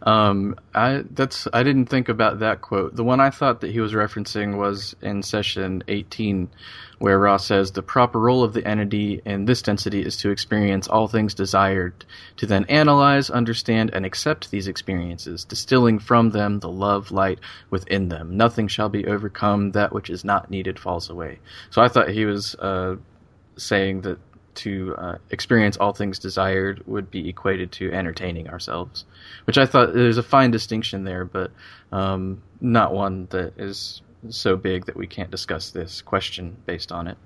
Um, 0.08 0.56
I 0.74 1.04
that's 1.12 1.50
I 1.52 1.64
didn't 1.64 1.88
think 1.88 2.08
about 2.08 2.40
that 2.40 2.62
quote. 2.62 2.96
The 2.96 3.04
one 3.04 3.20
I 3.20 3.30
thought 3.30 3.60
that 3.60 3.72
he 3.72 3.82
was 3.82 3.92
referencing 3.92 4.56
was 4.56 4.96
in 5.02 5.22
session 5.22 5.84
18, 5.90 6.48
where 7.00 7.20
Ra 7.20 7.36
says 7.36 7.74
the 7.74 7.82
proper 7.82 8.18
role 8.18 8.42
of 8.42 8.54
the 8.54 8.66
entity 8.66 9.22
in 9.26 9.44
this 9.44 9.62
density 9.62 10.02
is 10.02 10.16
to 10.18 10.30
experience 10.30 10.88
all 10.88 11.10
things 11.10 11.34
desired, 11.34 12.06
to 12.38 12.46
then 12.46 12.64
analyze, 12.70 13.30
understand, 13.30 13.90
and 13.94 14.06
accept 14.06 14.50
these 14.50 14.70
experiences, 14.70 15.44
distilling 15.44 16.00
from 16.00 16.30
them 16.30 16.62
the 16.62 16.70
love 16.70 17.12
light 17.12 17.40
within 17.70 18.08
them. 18.08 18.38
Nothing 18.38 18.70
shall 18.70 18.88
be 18.88 19.06
overcome; 19.08 19.74
that 19.74 19.92
which 19.92 20.10
is 20.10 20.24
not 20.24 20.50
needed 20.50 20.80
falls 20.80 21.10
away. 21.10 21.40
So 21.70 21.82
I 21.82 21.90
thought 21.90 22.12
he 22.12 22.24
was 22.24 22.56
uh, 22.56 22.96
saying 23.58 24.02
that 24.04 24.20
to 24.58 24.96
uh, 24.98 25.18
experience 25.30 25.78
all 25.78 25.94
things 25.94 26.20
desired 26.20 26.84
would 26.86 27.10
be 27.10 27.30
equated 27.30 27.72
to 27.74 27.92
entertaining 27.92 28.50
ourselves, 28.50 29.06
which 29.46 29.58
I 29.58 29.66
thought 29.66 29.94
there's 29.94 30.18
a 30.18 30.24
fine 30.24 30.52
distinction 30.52 31.04
there, 31.04 31.26
but 31.26 31.52
um, 31.92 32.42
not 32.60 32.94
one 32.94 33.28
that 33.32 33.54
is 33.58 34.02
so 34.30 34.58
big 34.58 34.86
that 34.86 34.96
we 34.96 35.08
can't 35.08 35.32
discuss 35.32 35.72
this 35.72 36.02
question 36.02 36.58
based 36.66 36.92
on 36.92 37.08
it. 37.08 37.18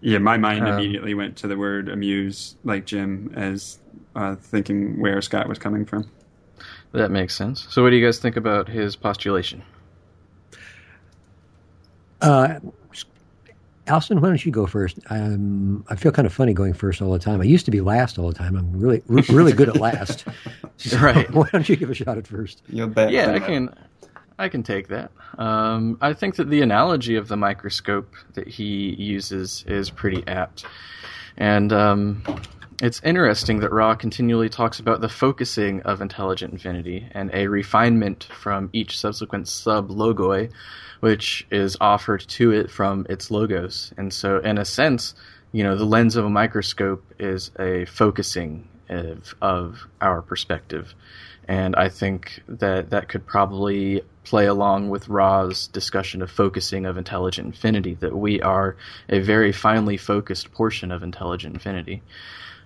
Yeah, 0.00 0.18
my 0.18 0.36
mind 0.36 0.66
Um, 0.66 0.74
immediately 0.74 1.14
went 1.14 1.36
to 1.38 1.48
the 1.48 1.56
word 1.56 1.88
amuse, 1.88 2.56
like 2.64 2.86
Jim, 2.86 3.32
as 3.34 3.78
uh, 4.14 4.36
thinking 4.36 5.00
where 5.00 5.20
Scott 5.20 5.48
was 5.48 5.58
coming 5.58 5.84
from. 5.84 6.08
That 6.92 7.10
makes 7.10 7.34
sense. 7.34 7.66
So, 7.70 7.82
what 7.82 7.90
do 7.90 7.96
you 7.96 8.04
guys 8.04 8.18
think 8.18 8.36
about 8.36 8.68
his 8.68 8.96
postulation? 8.96 9.62
Uh, 12.20 12.60
Austin, 13.88 14.20
why 14.20 14.28
don't 14.28 14.44
you 14.44 14.52
go 14.52 14.66
first? 14.66 14.98
Um, 15.10 15.84
I 15.88 15.96
feel 15.96 16.12
kind 16.12 16.26
of 16.26 16.32
funny 16.32 16.52
going 16.52 16.72
first 16.74 17.00
all 17.02 17.12
the 17.12 17.18
time. 17.18 17.40
I 17.40 17.44
used 17.44 17.64
to 17.64 17.70
be 17.70 17.80
last 17.80 18.18
all 18.18 18.28
the 18.28 18.34
time. 18.34 18.56
I'm 18.56 18.72
really, 18.72 19.02
re- 19.06 19.24
really 19.30 19.52
good 19.52 19.68
at 19.68 19.76
last. 19.76 20.24
So 20.80 20.96
Right. 20.98 21.28
Why 21.34 21.48
don't 21.50 21.68
you 21.68 21.74
give 21.74 21.90
a 21.90 21.94
shot 21.94 22.18
at 22.18 22.26
first? 22.28 22.62
You'll 22.68 22.86
bet. 22.86 23.10
Yeah, 23.10 23.32
I 23.32 23.40
can. 23.40 23.74
I 24.38 24.48
can 24.48 24.62
take 24.62 24.86
that. 24.88 25.10
Um, 25.36 25.98
I 26.00 26.12
think 26.12 26.36
that 26.36 26.48
the 26.50 26.62
analogy 26.62 27.16
of 27.16 27.26
the 27.26 27.36
microscope 27.36 28.14
that 28.34 28.46
he 28.46 28.94
uses 28.94 29.64
is 29.66 29.90
pretty 29.90 30.22
apt, 30.28 30.64
and 31.36 31.72
um, 31.72 32.22
it's 32.80 33.00
interesting 33.02 33.60
that 33.60 33.72
Ra 33.72 33.94
continually 33.94 34.48
talks 34.48 34.78
about 34.78 35.00
the 35.00 35.08
focusing 35.08 35.82
of 35.82 36.00
intelligent 36.00 36.52
infinity 36.52 37.08
and 37.12 37.30
a 37.34 37.48
refinement 37.48 38.24
from 38.24 38.70
each 38.72 38.98
subsequent 38.98 39.48
sub 39.48 39.88
logoi, 39.88 40.50
which 41.00 41.46
is 41.50 41.76
offered 41.80 42.20
to 42.28 42.52
it 42.52 42.70
from 42.70 43.06
its 43.08 43.30
logos. 43.30 43.92
And 43.96 44.12
so, 44.12 44.38
in 44.38 44.58
a 44.58 44.64
sense, 44.64 45.14
you 45.50 45.64
know, 45.64 45.74
the 45.74 45.84
lens 45.84 46.14
of 46.14 46.24
a 46.24 46.30
microscope 46.30 47.04
is 47.18 47.50
a 47.58 47.84
focusing 47.86 48.68
of, 48.88 49.34
of 49.42 49.86
our 50.00 50.22
perspective. 50.22 50.94
And 51.48 51.74
I 51.74 51.88
think 51.88 52.42
that 52.46 52.90
that 52.90 53.08
could 53.08 53.26
probably 53.26 54.02
play 54.22 54.46
along 54.46 54.90
with 54.90 55.08
Ra's 55.08 55.66
discussion 55.68 56.20
of 56.20 56.30
focusing 56.30 56.84
of 56.84 56.98
intelligent 56.98 57.46
infinity, 57.46 57.94
that 57.94 58.14
we 58.14 58.42
are 58.42 58.76
a 59.08 59.20
very 59.20 59.52
finely 59.52 59.96
focused 59.96 60.52
portion 60.52 60.92
of 60.92 61.02
intelligent 61.02 61.54
infinity. 61.54 62.02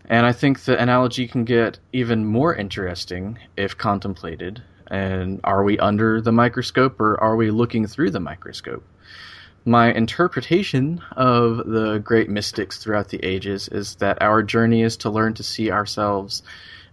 And 0.08 0.26
I 0.26 0.32
think 0.32 0.60
the 0.60 0.80
analogy 0.80 1.28
can 1.28 1.44
get 1.44 1.78
even 1.92 2.24
more 2.24 2.54
interesting 2.54 3.38
if 3.56 3.78
contemplated. 3.78 4.62
And 4.88 5.40
are 5.44 5.64
we 5.64 5.78
under 5.78 6.20
the 6.20 6.32
microscope 6.32 7.00
or 7.00 7.18
are 7.20 7.36
we 7.36 7.50
looking 7.50 7.86
through 7.86 8.10
the 8.10 8.20
microscope? 8.20 8.84
My 9.64 9.92
interpretation 9.92 11.00
of 11.12 11.58
the 11.58 11.98
great 11.98 12.28
mystics 12.28 12.78
throughout 12.78 13.08
the 13.10 13.24
ages 13.24 13.68
is 13.68 13.94
that 13.96 14.20
our 14.20 14.42
journey 14.42 14.82
is 14.82 14.96
to 14.98 15.10
learn 15.10 15.34
to 15.34 15.44
see 15.44 15.70
ourselves 15.70 16.42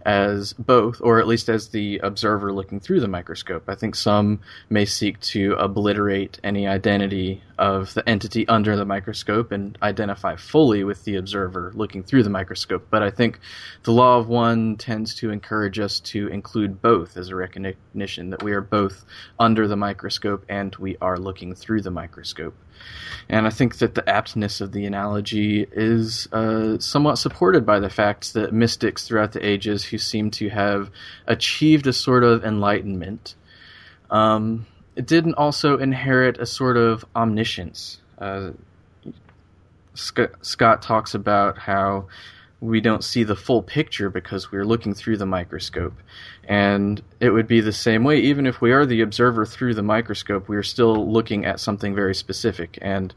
as 0.04 0.52
both, 0.54 1.00
or 1.00 1.18
at 1.20 1.26
least 1.26 1.48
as 1.48 1.68
the 1.68 1.98
observer 1.98 2.52
looking 2.52 2.80
through 2.80 3.00
the 3.00 3.08
microscope. 3.08 3.64
I 3.68 3.74
think 3.74 3.94
some 3.94 4.40
may 4.68 4.84
seek 4.84 5.20
to 5.20 5.54
obliterate 5.54 6.38
any 6.42 6.66
identity 6.66 7.42
of 7.58 7.92
the 7.92 8.08
entity 8.08 8.48
under 8.48 8.76
the 8.76 8.86
microscope 8.86 9.52
and 9.52 9.76
identify 9.82 10.36
fully 10.36 10.82
with 10.82 11.04
the 11.04 11.16
observer 11.16 11.72
looking 11.74 12.02
through 12.02 12.22
the 12.22 12.30
microscope. 12.30 12.86
But 12.90 13.02
I 13.02 13.10
think 13.10 13.38
the 13.82 13.92
law 13.92 14.18
of 14.18 14.28
one 14.28 14.76
tends 14.76 15.14
to 15.16 15.30
encourage 15.30 15.78
us 15.78 16.00
to 16.00 16.28
include 16.28 16.80
both 16.80 17.16
as 17.16 17.28
a 17.28 17.36
recognition 17.36 18.30
that 18.30 18.42
we 18.42 18.52
are 18.52 18.62
both 18.62 19.04
under 19.38 19.68
the 19.68 19.76
microscope 19.76 20.44
and 20.48 20.74
we 20.76 20.96
are 21.02 21.18
looking 21.18 21.54
through 21.54 21.82
the 21.82 21.90
microscope. 21.90 22.54
And 23.28 23.46
I 23.46 23.50
think 23.50 23.78
that 23.78 23.94
the 23.94 24.02
aptness 24.02 24.60
of 24.60 24.72
the 24.72 24.86
analogy 24.86 25.66
is 25.70 26.26
uh, 26.32 26.78
somewhat 26.78 27.16
supported 27.16 27.64
by 27.64 27.78
the 27.78 27.90
fact 27.90 28.34
that 28.34 28.52
mystics 28.52 29.06
throughout 29.06 29.32
the 29.32 29.46
ages 29.46 29.84
who 29.84 29.98
seem 29.98 30.30
to 30.32 30.48
have 30.48 30.90
achieved 31.26 31.86
a 31.86 31.92
sort 31.92 32.24
of 32.24 32.44
enlightenment 32.44 33.36
um, 34.10 34.66
didn't 34.96 35.34
also 35.34 35.78
inherit 35.78 36.38
a 36.38 36.46
sort 36.46 36.76
of 36.76 37.04
omniscience. 37.14 38.00
Uh, 38.18 38.50
Scott, 39.94 40.30
Scott 40.42 40.82
talks 40.82 41.14
about 41.14 41.58
how 41.58 42.06
we 42.60 42.80
don't 42.80 43.02
see 43.02 43.24
the 43.24 43.36
full 43.36 43.62
picture 43.62 44.10
because 44.10 44.52
we're 44.52 44.64
looking 44.64 44.94
through 44.94 45.16
the 45.16 45.26
microscope. 45.26 45.94
And 46.50 47.00
it 47.20 47.30
would 47.30 47.46
be 47.46 47.60
the 47.60 47.72
same 47.72 48.02
way, 48.02 48.18
even 48.18 48.44
if 48.44 48.60
we 48.60 48.72
are 48.72 48.84
the 48.84 49.02
observer 49.02 49.46
through 49.46 49.74
the 49.74 49.84
microscope, 49.84 50.48
we 50.48 50.56
are 50.56 50.64
still 50.64 51.08
looking 51.08 51.46
at 51.46 51.60
something 51.60 51.94
very 51.94 52.12
specific. 52.12 52.76
And 52.82 53.14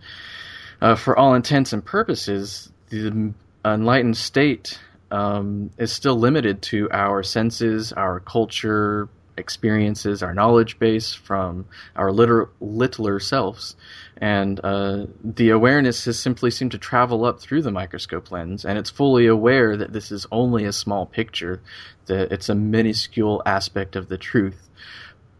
uh, 0.79 0.93
for 0.93 1.17
all 1.17 1.33
intents 1.33 1.73
and 1.73 1.83
purposes, 1.83 2.71
the 2.89 3.33
enlightened 3.65 4.17
state 4.17 4.79
um, 5.09 5.71
is 5.79 5.91
still 5.91 6.15
limited 6.15 6.61
to 6.61 6.87
our 6.91 7.23
senses, 7.23 7.91
our 7.91 8.19
culture, 8.19 9.09
experiences, 9.37 10.23
our 10.23 10.33
knowledge 10.33 10.79
base 10.79 11.13
from 11.13 11.65
our 11.95 12.11
litter, 12.11 12.49
littler 12.59 13.19
selves. 13.19 13.75
And 14.17 14.59
uh, 14.63 15.07
the 15.23 15.49
awareness 15.49 16.05
has 16.05 16.19
simply 16.19 16.51
seemed 16.51 16.71
to 16.71 16.77
travel 16.77 17.25
up 17.25 17.39
through 17.39 17.63
the 17.63 17.71
microscope 17.71 18.31
lens, 18.31 18.65
and 18.65 18.77
it's 18.77 18.89
fully 18.89 19.27
aware 19.27 19.75
that 19.75 19.93
this 19.93 20.11
is 20.11 20.25
only 20.31 20.65
a 20.65 20.73
small 20.73 21.05
picture, 21.05 21.61
that 22.05 22.31
it's 22.31 22.49
a 22.49 22.55
minuscule 22.55 23.41
aspect 23.45 23.95
of 23.95 24.07
the 24.09 24.17
truth. 24.17 24.69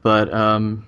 But 0.02 0.34
um, 0.34 0.88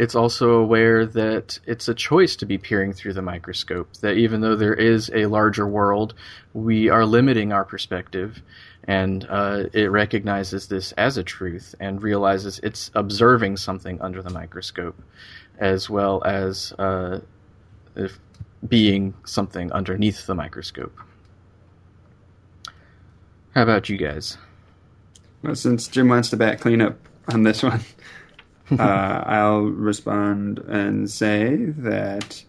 it's 0.00 0.14
also 0.14 0.52
aware 0.52 1.04
that 1.04 1.60
it's 1.66 1.86
a 1.86 1.92
choice 1.92 2.34
to 2.36 2.46
be 2.46 2.56
peering 2.56 2.94
through 2.94 3.12
the 3.12 3.20
microscope, 3.20 3.92
that 3.98 4.16
even 4.16 4.40
though 4.40 4.56
there 4.56 4.72
is 4.72 5.10
a 5.14 5.26
larger 5.26 5.66
world, 5.66 6.14
we 6.54 6.88
are 6.88 7.04
limiting 7.04 7.52
our 7.52 7.66
perspective 7.66 8.40
and 8.84 9.26
uh, 9.28 9.64
it 9.74 9.90
recognizes 9.90 10.68
this 10.68 10.92
as 10.92 11.18
a 11.18 11.22
truth 11.22 11.74
and 11.80 12.02
realizes 12.02 12.60
it's 12.62 12.90
observing 12.94 13.58
something 13.58 14.00
under 14.00 14.22
the 14.22 14.30
microscope, 14.30 14.98
as 15.58 15.90
well 15.90 16.22
as 16.24 16.72
uh, 16.78 17.18
being 18.66 19.12
something 19.26 19.70
underneath 19.70 20.26
the 20.26 20.34
microscope. 20.34 20.98
How 23.54 23.64
about 23.64 23.90
you 23.90 23.98
guys? 23.98 24.38
Well, 25.42 25.54
since 25.54 25.88
Jim 25.88 26.08
wants 26.08 26.30
to 26.30 26.38
back 26.38 26.60
clean 26.60 26.80
up 26.80 26.96
on 27.28 27.42
this 27.42 27.62
one, 27.62 27.82
uh, 28.78 29.24
I'll 29.26 29.62
respond 29.62 30.58
and 30.60 31.10
say 31.10 31.56
that 31.56 32.44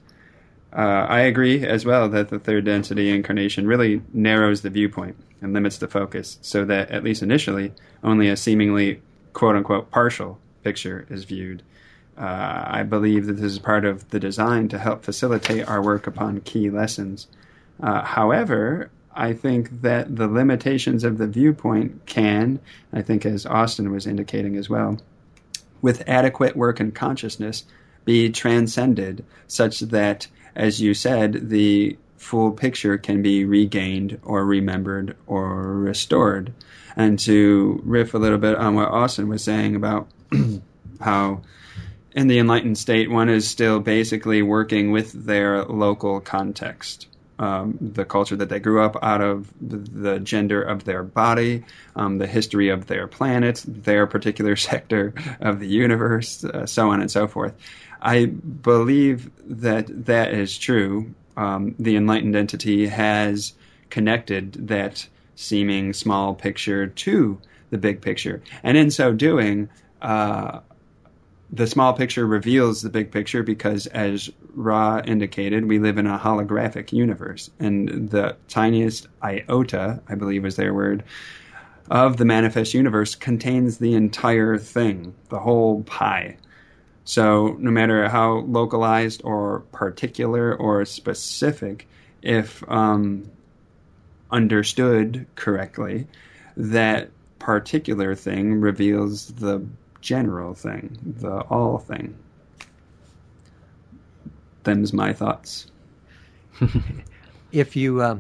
uh, 0.74 1.06
I 1.10 1.22
agree 1.22 1.66
as 1.66 1.86
well 1.86 2.08
that 2.10 2.30
the 2.30 2.40
third 2.40 2.66
density 2.66 3.10
incarnation 3.10 3.68
really 3.68 4.02
narrows 4.14 4.62
the 4.62 4.70
viewpoint 4.70 5.18
and 5.42 5.54
limits 5.54 5.78
the 5.78 5.88
focus 5.88 6.38
so 6.42 6.64
that, 6.66 6.92
at 6.92 7.04
least 7.04 7.22
initially, 7.22 7.74
only 8.04 8.30
a 8.30 8.38
seemingly 8.38 9.02
quote 9.34 9.56
unquote 9.56 9.92
partial 9.92 10.40
picture 10.64 11.06
is 11.10 11.26
viewed. 11.26 11.64
Uh, 12.18 12.64
I 12.68 12.84
believe 12.84 13.26
that 13.26 13.34
this 13.34 13.52
is 13.52 13.60
part 13.60 13.84
of 13.84 14.10
the 14.10 14.20
design 14.20 14.68
to 14.70 14.78
help 14.78 15.04
facilitate 15.04 15.68
our 15.68 15.82
work 15.82 16.08
upon 16.08 16.42
key 16.42 16.70
lessons. 16.70 17.28
Uh, 17.82 18.04
however, 18.04 18.92
I 19.14 19.34
think 19.34 19.82
that 19.82 20.16
the 20.16 20.28
limitations 20.28 21.04
of 21.04 21.18
the 21.18 21.28
viewpoint 21.28 22.06
can, 22.06 22.60
I 22.94 23.02
think 23.02 23.26
as 23.26 23.46
Austin 23.46 23.92
was 23.92 24.08
indicating 24.08 24.56
as 24.56 24.70
well, 24.70 25.00
with 25.82 26.08
adequate 26.08 26.56
work 26.56 26.80
and 26.80 26.94
consciousness, 26.94 27.64
be 28.06 28.30
transcended 28.30 29.24
such 29.48 29.80
that 29.80 30.28
as 30.56 30.82
you 30.82 30.94
said, 30.94 31.50
the 31.50 31.98
full 32.18 32.52
picture 32.52 32.98
can 32.98 33.22
be 33.22 33.46
regained 33.46 34.20
or 34.24 34.46
remembered 34.46 35.16
or 35.28 35.74
restored. 35.74 36.54
And 36.96 37.18
to 37.20 37.82
riff 37.84 38.14
a 38.14 38.18
little 38.18 38.38
bit 38.38 38.56
on 38.56 38.76
what 38.76 38.90
Austin 38.90 39.28
was 39.28 39.44
saying 39.44 39.76
about 39.76 40.08
how 41.00 41.42
in 42.14 42.28
the 42.28 42.40
enlightened 42.40 42.78
state 42.78 43.10
one 43.10 43.30
is 43.30 43.50
still 43.50 43.80
basically 43.80 44.42
working 44.42 44.92
with 44.92 45.26
their 45.26 45.64
local 45.64 46.20
context. 46.20 47.08
Um, 47.42 47.76
the 47.82 48.06
culture 48.06 48.36
that 48.36 48.50
they 48.50 48.60
grew 48.60 48.84
up 48.84 48.96
out 49.02 49.20
of, 49.20 49.52
the, 49.60 50.20
gender 50.20 50.62
of 50.62 50.84
their 50.84 51.02
body, 51.02 51.66
um, 51.96 52.20
the 52.20 52.28
history 52.28 52.70
of 52.70 52.86
their 52.86 53.08
planet, 53.08 53.66
their 53.68 54.06
particular 54.06 54.56
sector 54.70 55.16
of 55.40 55.60
the 55.60 55.68
universe, 55.68 56.44
uh, 56.44 56.68
so 56.68 56.92
on 56.92 57.02
and 57.02 57.10
so 57.10 57.28
forth. 57.28 57.56
I 58.00 58.26
believe 58.26 59.32
that 59.46 60.06
that 60.06 60.36
is 60.36 60.56
true. 60.56 61.16
Um, 61.36 61.74
the 61.80 61.96
enlightened 61.96 62.36
entity 62.36 62.86
has 62.86 63.54
connected 63.90 64.68
that 64.68 65.08
seeming 65.36 65.94
small 65.94 66.36
picture 66.36 66.86
to 66.86 67.42
the 67.72 67.80
big 67.80 68.02
picture. 68.02 68.44
And 68.62 68.78
in 68.78 68.92
so 68.92 69.14
doing, 69.14 69.68
uh, 70.00 70.60
the 71.52 71.68
small 71.68 71.94
picture 71.94 72.26
reveals 72.26 72.82
the 72.82 72.90
big 72.90 73.12
picture 73.12 73.44
because, 73.44 73.88
as 73.88 74.30
Ra 74.54 75.02
indicated, 75.06 75.68
we 75.68 75.80
live 75.80 75.98
in 75.98 76.08
a 76.08 76.18
holographic 76.18 76.92
universe. 76.92 77.50
And 77.60 78.10
the 78.10 78.36
tiniest 78.48 79.08
iota, 79.24 80.02
I 80.08 80.16
believe 80.16 80.44
was 80.44 80.56
their 80.56 80.74
word, 80.74 81.04
of 81.90 82.18
the 82.18 82.26
manifest 82.26 82.74
universe 82.74 83.16
contains 83.16 83.78
the 83.78 83.94
entire 83.94 84.58
thing, 84.58 85.14
the 85.30 85.40
whole 85.40 85.84
pie. 85.84 86.38
So, 87.04 87.58
no 87.60 87.72
matter 87.72 88.08
how 88.08 88.40
localized 88.40 89.22
or 89.24 89.62
particular 89.72 90.56
or 90.56 90.86
specific, 90.86 91.88
if 92.22 92.64
um, 92.70 93.30
understood 94.30 95.26
correctly, 95.36 96.08
that 96.56 97.10
particular 97.40 98.16
thing 98.16 98.62
reveals 98.62 99.28
the 99.28 99.66
general 100.00 100.54
thing, 100.54 100.98
the 101.20 101.42
all 101.42 101.80
thing. 101.80 102.16
Them's 104.64 104.94
my 104.94 105.14
thoughts. 105.14 105.68
if 107.52 107.76
you 107.76 108.02
uh, 108.02 108.18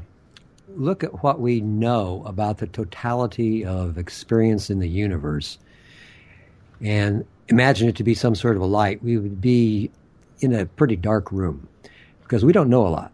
look 0.75 1.03
at 1.03 1.23
what 1.23 1.39
we 1.39 1.61
know 1.61 2.23
about 2.25 2.57
the 2.57 2.67
totality 2.67 3.65
of 3.65 3.97
experience 3.97 4.69
in 4.69 4.79
the 4.79 4.89
universe, 4.89 5.57
and 6.81 7.25
imagine 7.47 7.89
it 7.89 7.95
to 7.97 8.03
be 8.03 8.15
some 8.15 8.35
sort 8.35 8.55
of 8.55 8.61
a 8.61 8.65
light, 8.65 9.03
we 9.03 9.17
would 9.17 9.41
be 9.41 9.91
in 10.39 10.53
a 10.53 10.65
pretty 10.65 10.95
dark 10.95 11.31
room 11.31 11.67
because 12.23 12.43
we 12.43 12.53
don't 12.53 12.69
know 12.69 12.87
a 12.87 12.89
lot. 12.89 13.11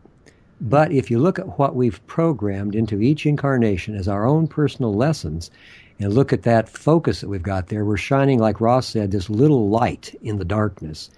But 0.59 0.91
if 0.91 1.11
you 1.11 1.19
look 1.19 1.37
at 1.37 1.59
what 1.59 1.75
we've 1.75 2.05
programmed 2.07 2.75
into 2.75 3.01
each 3.01 3.25
incarnation 3.25 3.95
as 3.95 4.07
our 4.07 4.25
own 4.25 4.47
personal 4.47 4.93
lessons, 4.93 5.51
and 5.99 6.13
look 6.13 6.31
at 6.31 6.43
that 6.43 6.69
focus 6.69 7.21
that 7.21 7.29
we've 7.29 7.43
got 7.43 7.67
there, 7.67 7.83
we're 7.83 7.97
shining, 7.97 8.39
like 8.39 8.61
Ra 8.61 8.79
said, 8.79 9.11
this 9.11 9.29
little 9.29 9.69
light 9.69 10.15
in 10.21 10.37
the 10.37 10.45
darkness. 10.45 11.09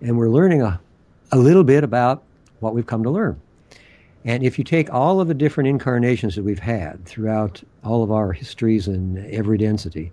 And 0.00 0.16
we're 0.16 0.30
learning 0.30 0.62
a, 0.62 0.80
a 1.30 1.38
little 1.38 1.64
bit 1.64 1.84
about 1.84 2.22
what 2.60 2.74
we've 2.74 2.86
come 2.86 3.02
to 3.02 3.10
learn. 3.10 3.40
And 4.24 4.42
if 4.42 4.58
you 4.58 4.64
take 4.64 4.92
all 4.92 5.20
of 5.20 5.28
the 5.28 5.34
different 5.34 5.68
incarnations 5.68 6.34
that 6.34 6.42
we've 6.42 6.58
had 6.58 7.04
throughout 7.04 7.62
all 7.84 8.02
of 8.02 8.10
our 8.10 8.32
histories 8.32 8.88
and 8.88 9.18
every 9.32 9.58
density, 9.58 10.12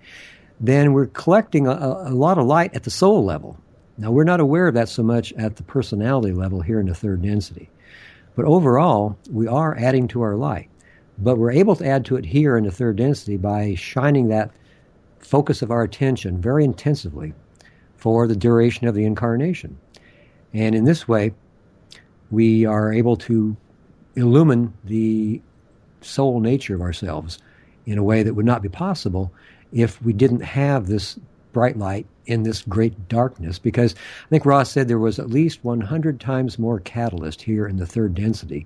then 0.59 0.93
we're 0.93 1.07
collecting 1.07 1.67
a, 1.67 1.71
a, 1.71 2.13
lot 2.13 2.37
of 2.37 2.45
light 2.45 2.73
at 2.75 2.83
the 2.83 2.89
soul 2.89 3.25
level. 3.25 3.57
Now, 3.97 4.11
we're 4.11 4.23
not 4.23 4.39
aware 4.39 4.67
of 4.67 4.73
that 4.75 4.89
so 4.89 5.03
much 5.03 5.33
at 5.33 5.55
the 5.55 5.63
personality 5.63 6.33
level 6.33 6.61
here 6.61 6.79
in 6.79 6.87
the 6.87 6.95
third 6.95 7.21
density. 7.21 7.69
But 8.35 8.45
overall, 8.45 9.17
we 9.29 9.47
are 9.47 9.75
adding 9.77 10.07
to 10.09 10.21
our 10.21 10.35
light. 10.35 10.69
But 11.17 11.37
we're 11.37 11.51
able 11.51 11.75
to 11.77 11.85
add 11.85 12.05
to 12.05 12.17
it 12.17 12.25
here 12.25 12.57
in 12.57 12.65
the 12.65 12.71
third 12.71 12.97
density 12.97 13.37
by 13.37 13.75
shining 13.75 14.27
that 14.27 14.51
focus 15.19 15.61
of 15.61 15.71
our 15.71 15.83
attention 15.83 16.41
very 16.41 16.63
intensively 16.63 17.33
for 17.95 18.27
the 18.27 18.35
duration 18.35 18.87
of 18.87 18.95
the 18.95 19.05
incarnation. 19.05 19.77
And 20.55 20.73
in 20.73 20.85
this 20.85 21.05
way, 21.05 21.33
we 22.31 22.65
are 22.65 22.91
able 22.91 23.17
to 23.17 23.57
illumine 24.15 24.73
the 24.85 25.41
soul 25.99 26.39
nature 26.39 26.75
of 26.75 26.81
ourselves 26.81 27.39
in 27.85 27.97
a 27.97 28.03
way 28.03 28.23
that 28.23 28.33
would 28.35 28.45
not 28.45 28.61
be 28.61 28.69
possible 28.69 29.33
if 29.73 30.01
we 30.01 30.13
didn't 30.13 30.41
have 30.41 30.87
this 30.87 31.19
bright 31.51 31.77
light 31.77 32.07
in 32.25 32.43
this 32.43 32.61
great 32.61 33.09
darkness. 33.09 33.59
Because 33.59 33.95
I 33.95 34.29
think 34.29 34.45
Ra 34.45 34.63
said 34.63 34.87
there 34.87 34.97
was 34.97 35.19
at 35.19 35.29
least 35.29 35.63
100 35.63 36.21
times 36.21 36.57
more 36.57 36.79
catalyst 36.79 37.41
here 37.41 37.67
in 37.67 37.75
the 37.75 37.85
third 37.85 38.15
density 38.15 38.65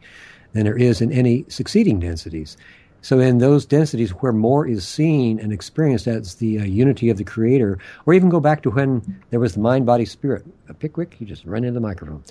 than 0.54 0.66
there 0.66 0.78
is 0.78 1.02
in 1.02 1.12
any 1.12 1.44
succeeding 1.50 2.00
densities. 2.00 2.56
So, 3.02 3.20
in 3.20 3.38
those 3.38 3.66
densities 3.66 4.12
where 4.12 4.34
more 4.34 4.68
is 4.68 4.86
seen 4.86 5.40
and 5.40 5.54
experienced 5.54 6.06
as 6.06 6.36
the 6.36 6.60
uh, 6.60 6.64
unity 6.66 7.10
of 7.10 7.18
the 7.18 7.24
Creator, 7.24 7.80
or 8.06 8.14
even 8.14 8.28
go 8.30 8.42
back 8.42 8.62
to 8.64 8.70
when 8.70 9.24
there 9.30 9.40
was 9.40 9.54
the 9.54 9.62
mind, 9.62 9.86
body, 9.86 10.04
spirit. 10.04 10.46
A 10.68 10.74
Pickwick, 10.74 11.16
you 11.20 11.26
just 11.26 11.46
run 11.46 11.64
into 11.64 11.74
the 11.74 11.80
microphone. 11.80 12.24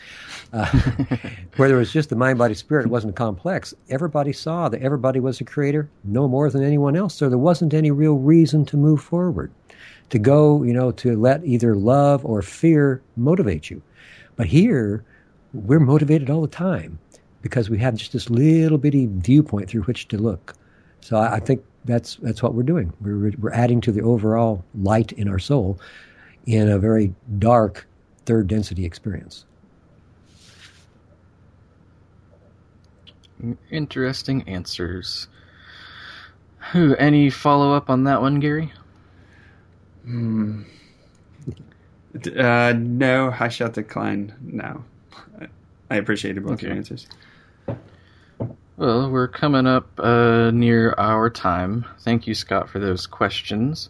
Uh, 0.52 0.66
where 1.56 1.68
there 1.68 1.78
was 1.78 1.90
just 1.90 2.10
the 2.10 2.16
mind, 2.16 2.38
body, 2.38 2.54
spirit, 2.54 2.84
it 2.84 2.90
wasn't 2.90 3.16
complex. 3.16 3.74
Everybody 3.88 4.32
saw 4.32 4.68
that 4.68 4.82
everybody 4.82 5.20
was 5.20 5.40
a 5.40 5.44
Creator, 5.44 5.88
no 6.04 6.28
more 6.28 6.50
than 6.50 6.62
anyone 6.62 6.96
else. 6.96 7.14
So, 7.14 7.30
there 7.30 7.38
wasn't 7.38 7.72
any 7.72 7.90
real 7.90 8.16
reason 8.16 8.66
to 8.66 8.76
move 8.76 9.02
forward, 9.02 9.50
to 10.10 10.18
go, 10.18 10.62
you 10.62 10.74
know, 10.74 10.90
to 10.92 11.16
let 11.16 11.44
either 11.46 11.74
love 11.76 12.26
or 12.26 12.42
fear 12.42 13.00
motivate 13.16 13.70
you. 13.70 13.80
But 14.36 14.46
here, 14.46 15.02
we're 15.54 15.80
motivated 15.80 16.28
all 16.28 16.42
the 16.42 16.48
time 16.48 16.98
because 17.40 17.70
we 17.70 17.78
have 17.78 17.94
just 17.94 18.12
this 18.12 18.28
little 18.28 18.78
bitty 18.78 19.06
viewpoint 19.10 19.70
through 19.70 19.82
which 19.82 20.08
to 20.08 20.18
look. 20.18 20.54
So 21.08 21.16
I, 21.16 21.36
I 21.36 21.40
think 21.40 21.64
that's 21.86 22.16
that's 22.16 22.42
what 22.42 22.52
we're 22.52 22.64
doing. 22.64 22.92
We're 23.00 23.32
we're 23.38 23.52
adding 23.52 23.80
to 23.80 23.92
the 23.92 24.02
overall 24.02 24.62
light 24.74 25.10
in 25.12 25.26
our 25.26 25.38
soul 25.38 25.80
in 26.44 26.68
a 26.68 26.78
very 26.78 27.14
dark 27.38 27.86
third 28.26 28.46
density 28.46 28.84
experience. 28.84 29.46
Interesting 33.70 34.46
answers. 34.46 35.28
Who? 36.72 36.94
Any 36.96 37.30
follow 37.30 37.72
up 37.72 37.88
on 37.88 38.04
that 38.04 38.20
one, 38.20 38.38
Gary? 38.38 38.70
Hmm. 40.04 40.64
Uh, 42.36 42.74
no, 42.76 43.34
I 43.40 43.48
shall 43.48 43.70
decline 43.70 44.34
now. 44.42 44.84
I 45.90 45.96
appreciated 45.96 46.42
both 46.44 46.54
okay. 46.54 46.66
your 46.66 46.76
answers. 46.76 47.08
Well, 48.78 49.10
we're 49.10 49.26
coming 49.26 49.66
up 49.66 49.88
uh, 49.98 50.52
near 50.52 50.94
our 50.98 51.30
time. 51.30 51.84
Thank 51.98 52.28
you, 52.28 52.34
Scott, 52.34 52.70
for 52.70 52.78
those 52.78 53.08
questions. 53.08 53.88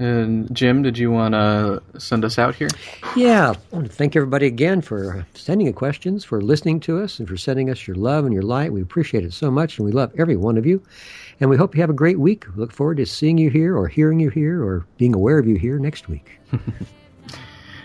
And 0.00 0.52
Jim, 0.52 0.82
did 0.82 0.98
you 0.98 1.12
want 1.12 1.34
to 1.34 1.80
send 2.00 2.24
us 2.24 2.36
out 2.36 2.56
here? 2.56 2.66
Yeah, 3.14 3.50
I 3.52 3.76
want 3.76 3.86
to 3.86 3.92
thank 3.92 4.16
everybody 4.16 4.48
again 4.48 4.80
for 4.80 5.24
sending 5.34 5.72
questions, 5.72 6.24
for 6.24 6.40
listening 6.40 6.80
to 6.80 7.00
us, 7.00 7.20
and 7.20 7.28
for 7.28 7.36
sending 7.36 7.70
us 7.70 7.86
your 7.86 7.94
love 7.94 8.24
and 8.24 8.34
your 8.34 8.42
light. 8.42 8.72
We 8.72 8.82
appreciate 8.82 9.22
it 9.22 9.32
so 9.32 9.52
much, 9.52 9.78
and 9.78 9.86
we 9.86 9.92
love 9.92 10.12
every 10.18 10.36
one 10.36 10.58
of 10.58 10.66
you. 10.66 10.82
And 11.38 11.48
we 11.48 11.56
hope 11.56 11.76
you 11.76 11.80
have 11.82 11.90
a 11.90 11.92
great 11.92 12.18
week. 12.18 12.44
We 12.56 12.60
look 12.60 12.72
forward 12.72 12.96
to 12.96 13.06
seeing 13.06 13.38
you 13.38 13.50
here, 13.50 13.76
or 13.76 13.86
hearing 13.86 14.18
you 14.18 14.30
here, 14.30 14.64
or 14.64 14.84
being 14.98 15.14
aware 15.14 15.38
of 15.38 15.46
you 15.46 15.54
here 15.54 15.78
next 15.78 16.08
week. 16.08 16.40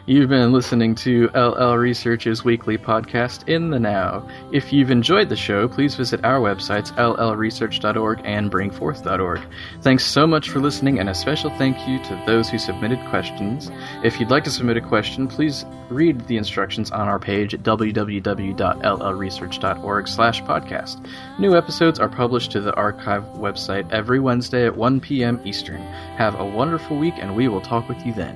You've 0.09 0.29
been 0.29 0.51
listening 0.51 0.95
to 0.95 1.29
LL 1.35 1.75
Research's 1.75 2.43
weekly 2.43 2.79
podcast, 2.79 3.47
In 3.47 3.69
the 3.69 3.77
Now. 3.77 4.27
If 4.51 4.73
you've 4.73 4.89
enjoyed 4.89 5.29
the 5.29 5.35
show, 5.35 5.67
please 5.67 5.93
visit 5.93 6.25
our 6.25 6.39
websites, 6.39 6.91
llresearch.org 6.95 8.21
and 8.23 8.51
bring4th.org. 8.51 9.39
Thanks 9.83 10.03
so 10.03 10.25
much 10.25 10.49
for 10.49 10.57
listening, 10.57 10.97
and 10.97 11.09
a 11.09 11.13
special 11.13 11.51
thank 11.51 11.87
you 11.87 12.01
to 12.05 12.23
those 12.25 12.49
who 12.49 12.57
submitted 12.57 12.97
questions. 13.11 13.69
If 14.03 14.19
you'd 14.19 14.31
like 14.31 14.43
to 14.45 14.49
submit 14.49 14.77
a 14.77 14.81
question, 14.81 15.27
please 15.27 15.63
read 15.91 16.25
the 16.25 16.37
instructions 16.37 16.89
on 16.89 17.07
our 17.07 17.19
page 17.19 17.53
at 17.53 17.61
www.llresearch.org 17.61 20.07
slash 20.07 20.41
podcast. 20.41 21.07
New 21.37 21.55
episodes 21.55 21.99
are 21.99 22.09
published 22.09 22.49
to 22.53 22.61
the 22.61 22.73
archive 22.73 23.25
website 23.35 23.87
every 23.91 24.19
Wednesday 24.19 24.65
at 24.65 24.75
1 24.75 25.01
p.m. 25.01 25.39
Eastern. 25.45 25.81
Have 26.17 26.33
a 26.39 26.45
wonderful 26.45 26.97
week, 26.97 27.13
and 27.19 27.35
we 27.35 27.47
will 27.47 27.61
talk 27.61 27.87
with 27.87 28.03
you 28.03 28.13
then. 28.13 28.35